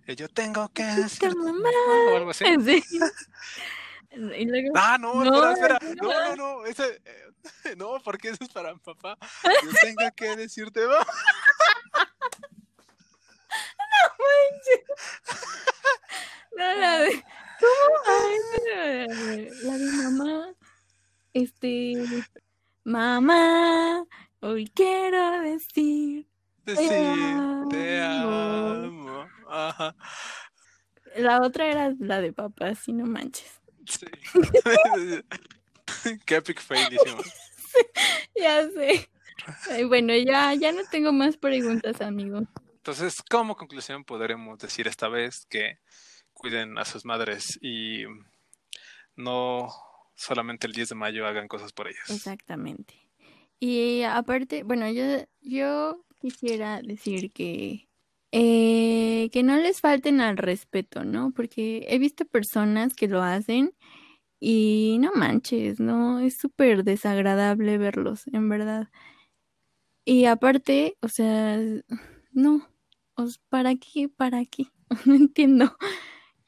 eh, 0.07 0.15
yo 0.17 0.29
tengo 0.29 0.69
que 0.69 0.85
decirte 0.85 1.35
mamá. 1.35 1.69
o 2.12 2.17
algo 2.17 2.31
así. 2.31 2.45
Sí. 2.65 2.83
Y 4.15 4.45
luego, 4.45 4.73
Ah, 4.75 4.99
no, 5.01 5.25
No, 5.25 5.51
espera, 5.53 5.79
espera. 5.81 5.95
no. 6.03 6.09
No, 6.12 6.37
no, 6.37 6.59
no. 6.61 6.67
Ese, 6.67 7.01
eh, 7.03 7.75
no, 7.79 7.99
porque 8.05 8.29
eso 8.29 8.45
es 8.45 8.51
para 8.51 8.75
mi 8.75 8.79
papá. 8.81 9.17
Yo 9.65 9.71
tengo 9.81 10.11
que 10.15 10.37
decirte, 10.37 10.87
mamá. 10.87 11.07
no, 16.57 16.75
la 16.77 16.99
de. 17.01 17.25
¿Cómo? 17.61 17.97
Ay, 18.07 19.49
la 19.62 19.79
de 19.79 19.91
mamá. 19.93 20.55
Este. 21.33 21.95
Mamá, 22.85 24.05
hoy 24.40 24.71
quiero 24.75 25.40
decir. 25.40 26.27
Decir, 26.64 26.88
te 27.71 28.03
amo. 28.03 28.31
amo. 28.31 29.27
Ajá. 29.49 29.95
La 31.16 31.40
otra 31.42 31.66
era 31.71 31.92
la 31.99 32.21
de 32.21 32.33
papá, 32.33 32.75
si 32.75 32.92
no 32.92 33.07
manches. 33.07 33.61
Sí. 33.87 34.07
Qué 36.27 36.37
epic 36.37 36.61
fail 36.61 36.92
hicimos. 36.92 37.27
Ya 38.37 38.68
sé. 38.68 39.09
Ay, 39.71 39.85
bueno, 39.85 40.14
ya, 40.14 40.53
ya 40.53 40.73
no 40.73 40.83
tengo 40.90 41.11
más 41.11 41.38
preguntas, 41.38 42.03
amigo. 42.03 42.42
Entonces, 42.75 43.23
como 43.23 43.57
conclusión, 43.57 44.05
podremos 44.05 44.59
decir 44.59 44.88
esta 44.88 45.09
vez 45.09 45.47
que 45.49 45.79
cuiden 46.35 46.77
a 46.77 46.85
sus 46.85 47.07
madres 47.07 47.59
y 47.62 48.05
no 49.16 49.68
solamente 50.23 50.67
el 50.67 50.73
10 50.73 50.91
de 50.91 50.95
mayo 50.95 51.27
hagan 51.27 51.49
cosas 51.49 51.73
por 51.73 51.89
ellas. 51.89 52.09
Exactamente. 52.11 52.95
Y 53.61 54.03
aparte, 54.03 54.63
bueno, 54.65 54.91
yo, 54.91 55.05
yo 55.41 56.05
quisiera 56.21 56.81
decir 56.83 57.33
que, 57.33 57.89
eh, 58.33 59.29
que 59.33 59.43
no 59.43 59.57
les 59.57 59.81
falten 59.81 60.21
al 60.21 60.37
respeto, 60.37 61.05
¿no? 61.05 61.33
Porque 61.33 61.87
he 61.89 61.99
visto 61.99 62.25
personas 62.25 62.95
que 62.95 63.09
lo 63.09 63.23
hacen 63.23 63.75
y 64.41 64.99
no 65.01 65.13
manches, 65.15 65.79
¿no? 65.81 66.19
Es 66.21 66.37
súper 66.39 66.83
desagradable 66.85 67.79
verlos, 67.79 68.27
en 68.33 68.49
verdad. 68.49 68.89
Y 70.05 70.25
aparte, 70.25 70.97
o 71.01 71.09
sea, 71.09 71.59
no, 72.33 72.69
¿para 73.49 73.75
qué? 73.77 74.09
¿Para 74.09 74.45
qué? 74.45 74.67
No 75.07 75.15
entiendo. 75.15 75.77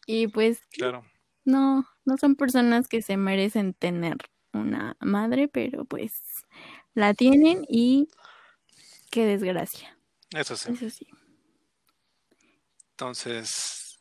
Y 0.06 0.26
pues, 0.28 0.60
Claro. 0.72 1.04
no, 1.44 1.86
no 2.04 2.16
son 2.18 2.36
personas 2.36 2.88
que 2.88 3.02
se 3.02 3.16
merecen 3.16 3.74
tener 3.74 4.16
una 4.52 4.96
madre, 5.00 5.48
pero 5.48 5.84
pues 5.84 6.22
la 6.94 7.14
tienen 7.14 7.64
y 7.68 8.08
qué 9.10 9.26
desgracia. 9.26 9.98
Eso 10.30 10.56
sí. 10.56 10.72
Eso 10.72 10.90
sí. 10.90 11.06
Entonces, 12.90 13.98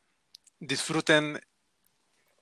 disfruten 0.59 1.39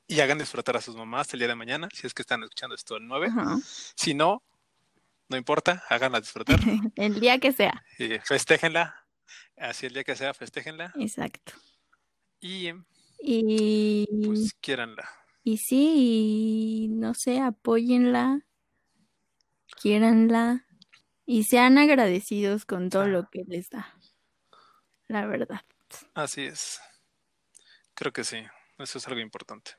y 0.08 0.20
hagan 0.20 0.38
disfrutar 0.38 0.76
a 0.76 0.82
sus 0.82 0.96
mamás 0.96 1.34
el 1.34 1.40
día 1.40 1.48
de 1.48 1.56
mañana, 1.56 1.88
si 1.94 2.06
es 2.06 2.14
que 2.14 2.22
están 2.22 2.44
escuchando 2.44 2.76
esto 2.76 2.98
el 2.98 3.08
9. 3.08 3.28
Ajá. 3.28 3.58
Si 3.96 4.14
no, 4.14 4.44
no 5.30 5.38
importa, 5.38 5.84
háganla 5.90 6.20
disfrutar 6.20 6.60
El 6.98 7.20
día 7.22 7.40
que 7.40 7.54
sea. 7.54 7.82
y 7.98 8.20
festéjenla. 8.20 8.96
Así 9.56 9.86
el 9.86 9.94
día 9.94 10.04
que 10.04 10.16
sea, 10.16 10.34
festéjenla 10.34 10.92
Exacto. 11.00 11.54
y 12.42 12.72
Y, 13.20 14.08
pues 14.26 14.54
quiéranla. 14.60 15.08
Y 15.44 15.58
sí, 15.58 16.86
y 16.86 16.88
no 16.90 17.14
sé, 17.14 17.40
apóyenla, 17.40 18.42
quiéranla 19.82 20.66
y 21.26 21.44
sean 21.46 21.78
agradecidos 21.78 22.66
con 22.66 22.90
todo 22.90 23.08
lo 23.08 23.30
que 23.30 23.44
les 23.48 23.70
da. 23.70 23.96
La 25.08 25.26
verdad. 25.26 25.62
Así 26.14 26.42
es. 26.44 26.80
Creo 27.96 28.14
que 28.14 28.24
sí, 28.24 28.38
eso 28.80 28.98
es 28.98 29.08
algo 29.08 29.20
importante. 29.20 29.72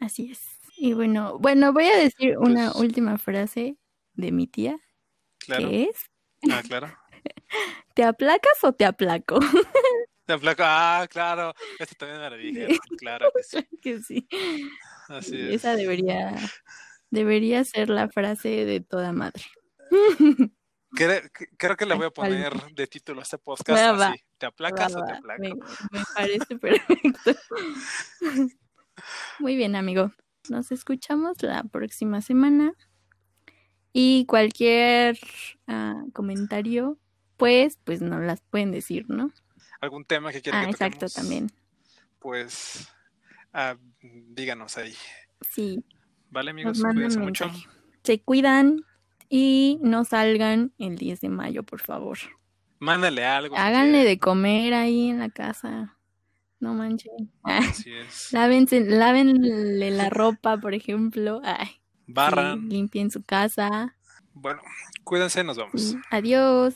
Así 0.00 0.30
es. 0.32 0.40
Y 0.76 0.92
bueno, 0.92 1.38
bueno, 1.38 1.72
voy 1.72 1.86
a 1.86 1.96
decir 1.96 2.38
una 2.38 2.70
Pues- 2.72 2.80
última 2.82 3.18
frase 3.18 3.76
de 4.14 4.32
mi 4.32 4.46
tía, 4.46 4.76
Claro. 5.38 5.68
que 5.68 5.84
es, 5.84 5.96
Ah, 6.50 6.62
claro. 6.62 6.94
¿te 7.94 8.04
aplacas 8.04 8.62
o 8.62 8.72
te 8.72 8.84
aplaco? 8.84 9.38
La 10.26 10.38
placa, 10.38 11.00
ah, 11.02 11.06
claro. 11.08 11.54
Esto 11.78 11.94
también 11.98 12.20
me 12.20 12.30
lo 12.30 12.36
dijeron. 12.36 12.78
Claro 12.98 13.30
que 13.34 13.42
sí. 13.42 13.68
que 13.82 14.00
sí. 14.02 14.28
Así 15.08 15.40
es. 15.40 15.54
Esa 15.54 15.76
debería, 15.76 16.34
debería 17.10 17.64
ser 17.64 17.88
la 17.90 18.08
frase 18.08 18.64
de 18.64 18.80
toda 18.80 19.12
madre. 19.12 19.42
Cre- 20.92 21.30
que- 21.32 21.48
Creo 21.56 21.76
que 21.76 21.86
le 21.86 21.94
voy 21.94 22.06
a 22.06 22.10
poner 22.10 22.52
de 22.72 22.86
título 22.86 23.20
a 23.20 23.22
este 23.22 23.38
podcast 23.38 23.78
Va, 23.80 23.92
va. 23.92 24.08
así. 24.08 24.20
¿Te 24.38 24.46
aplacas 24.46 24.96
Va, 24.96 25.00
o 25.00 25.04
te 25.06 25.12
aplaco? 25.12 25.42
Me, 25.42 25.54
me 25.54 26.04
parece 26.14 26.56
perfecto. 26.58 27.32
Muy 29.38 29.56
bien, 29.56 29.76
amigo. 29.76 30.12
Nos 30.48 30.72
escuchamos 30.72 31.42
la 31.42 31.62
próxima 31.64 32.20
semana. 32.22 32.72
Y 33.92 34.26
cualquier 34.26 35.18
ah, 35.66 36.02
comentario, 36.12 36.98
pues, 37.36 37.78
pues 37.84 38.00
nos 38.02 38.22
las 38.22 38.40
pueden 38.42 38.70
decir, 38.72 39.06
¿no? 39.08 39.32
¿Algún 39.80 40.04
tema 40.04 40.32
que 40.32 40.40
quieran 40.42 40.62
Ah, 40.62 40.64
que 40.66 40.70
exacto, 40.72 41.06
también. 41.08 41.50
Pues 42.18 42.88
ah, 43.52 43.76
díganos 44.00 44.76
ahí. 44.78 44.94
Sí, 45.50 45.84
¿Vale, 46.30 46.50
amigos? 46.50 46.82
Cuídense 46.82 47.18
mucho. 47.20 47.50
Se 48.02 48.20
cuidan 48.20 48.84
y 49.28 49.78
no 49.82 50.04
salgan 50.04 50.72
el 50.78 50.96
10 50.96 51.20
de 51.20 51.28
mayo, 51.28 51.62
por 51.62 51.80
favor. 51.80 52.18
Mándale 52.78 53.24
algo. 53.24 53.56
Háganle 53.56 54.04
de 54.04 54.18
comer 54.18 54.74
ahí 54.74 55.08
en 55.10 55.18
la 55.20 55.30
casa. 55.30 55.96
No 56.58 56.74
manchen. 56.74 57.32
Así 57.42 57.92
es. 57.94 58.32
lávense, 58.32 58.80
lávenle 58.80 59.90
la 59.90 60.10
ropa, 60.10 60.56
por 60.58 60.74
ejemplo. 60.74 61.40
Ay, 61.44 61.66
sí, 61.66 61.80
Barran. 62.08 62.68
limpien 62.68 63.10
su 63.10 63.22
casa. 63.22 63.96
Bueno, 64.32 64.60
cuídense, 65.04 65.42
nos 65.44 65.56
vamos. 65.56 65.96
Adiós. 66.10 66.74